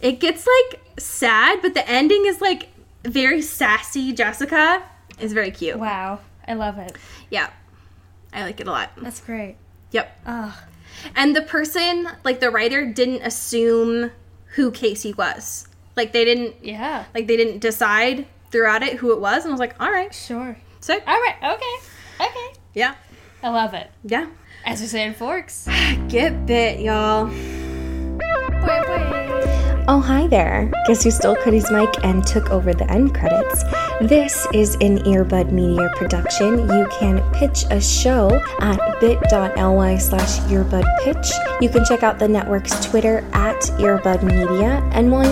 [0.00, 2.68] It gets like sad, but the ending is like
[3.04, 4.12] very sassy.
[4.12, 4.82] Jessica
[5.18, 5.78] is very cute.
[5.78, 6.20] Wow.
[6.46, 6.96] I love it.
[7.30, 7.50] Yeah.
[8.32, 8.90] I like it a lot.
[8.96, 9.56] That's great.
[9.92, 10.20] Yep.
[10.26, 10.52] Ugh.
[11.16, 14.10] And the person, like the writer, didn't assume
[14.54, 15.66] who Casey was.
[15.96, 17.04] Like they didn't, Yeah.
[17.14, 19.44] like they didn't decide throughout it who it was.
[19.44, 20.56] And I was like, all right, Sure.
[20.80, 21.36] So All right.
[21.42, 22.26] Okay.
[22.26, 22.58] Okay.
[22.74, 22.94] Yeah,
[23.42, 23.90] I love it.
[24.04, 24.26] yeah.
[24.64, 25.66] As we say in Forks.
[26.08, 27.26] Get bit, y'all.
[27.26, 29.19] Wait,
[29.88, 30.70] Oh, hi there.
[30.86, 33.62] Guess who stole Cody's mic and took over the end credits?
[34.00, 36.68] This is an Earbud Media production.
[36.68, 41.30] You can pitch a show at bit.ly slash earbudpitch.
[41.60, 44.82] You can check out the network's Twitter at Earbud Media.
[44.92, 45.29] And while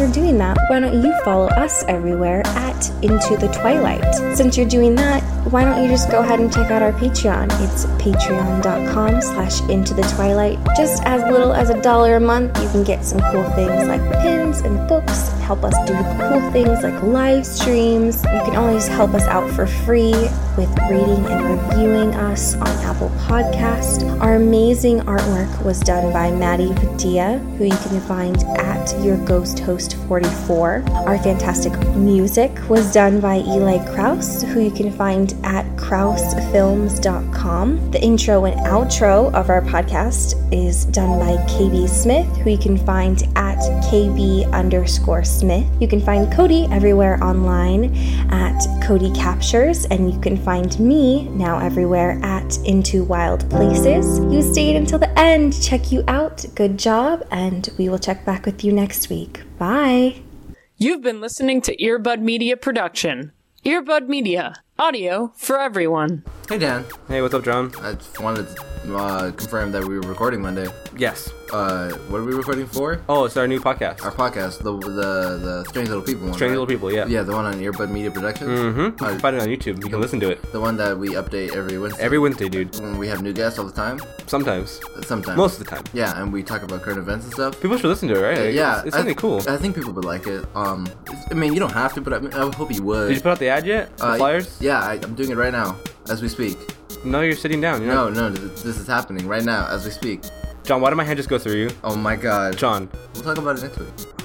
[0.68, 4.14] why don't you follow us everywhere at Into the Twilight?
[4.36, 7.46] Since you're doing that, why don't you just go ahead and check out our Patreon?
[7.64, 10.58] It's patreon.com slash into the twilight.
[10.76, 14.02] Just as little as a dollar a month, you can get some cool things like
[14.20, 18.22] pins and books, help us do cool things like live streams.
[18.24, 20.12] You can always help us out for free
[20.58, 24.20] with rating and reviewing us on Apple Podcast.
[24.20, 29.60] Our amazing artwork was done by Maddie Padilla, who you can find at Your Ghost
[29.60, 30.84] Host 44.
[31.06, 37.90] Our fantastic music was done by Eli Kraus, who you can find at krausfilms.com.
[37.90, 42.76] The intro and outro of our podcast is done by KB Smith, who you can
[42.76, 45.66] find at KB underscore Smith.
[45.80, 47.94] You can find Cody everywhere online
[48.30, 54.18] at Cody Captures, and you can find me now everywhere at Into Wild Places.
[54.32, 55.62] You stayed until the end.
[55.62, 56.44] Check you out.
[56.54, 59.42] Good job, and we will check back with you next week.
[59.58, 60.22] Bye.
[60.76, 63.32] You've been listening to Earbud Media Production.
[63.64, 66.22] Earbud Media, audio for everyone.
[66.48, 67.72] Hey Dan, Hey, what's up, John?
[67.82, 70.66] I just wanted to uh, confirm that we were recording Monday.
[70.96, 71.30] Yes.
[71.52, 73.00] Uh, what are we recording for?
[73.08, 74.04] Oh, it's our new podcast.
[74.04, 75.10] Our podcast, the the
[75.46, 76.34] the Strange Little People one.
[76.34, 76.58] Strange right?
[76.60, 77.06] Little People, yeah.
[77.06, 78.50] Yeah, the one on Earbud Media Productions.
[78.58, 78.80] Mm-hmm.
[78.80, 79.82] You Uh, can find it on YouTube.
[79.82, 82.02] You can listen to it the one that we update every Wednesday.
[82.02, 82.78] every Wednesday, dude.
[82.80, 83.98] when we have new guests all the time.
[84.26, 84.78] Sometimes.
[85.06, 85.36] Sometimes.
[85.38, 85.84] Most of the time.
[85.94, 87.58] Yeah, and we talk about current events and stuff.
[87.62, 88.38] People should listen to it, right?
[88.46, 89.40] Like, yeah, It's, it's something cool.
[89.48, 90.44] I think people would like it.
[90.54, 90.86] Um,
[91.30, 93.08] I mean, you don't have to, but I, mean, I would hope you would.
[93.08, 93.96] Did you put out the ad yet?
[93.96, 94.58] The Uh, flyers?
[94.60, 95.76] Yeah, I, I'm doing it right now
[96.10, 96.58] as we speak.
[97.10, 97.82] No, you're sitting down.
[97.82, 98.32] You're No, not.
[98.32, 100.20] no, th- this is happening right now as we speak.
[100.64, 101.70] John, why did my hand just go through you?
[101.82, 102.56] Oh my god.
[102.58, 102.88] John.
[103.14, 104.17] We'll talk about it next week.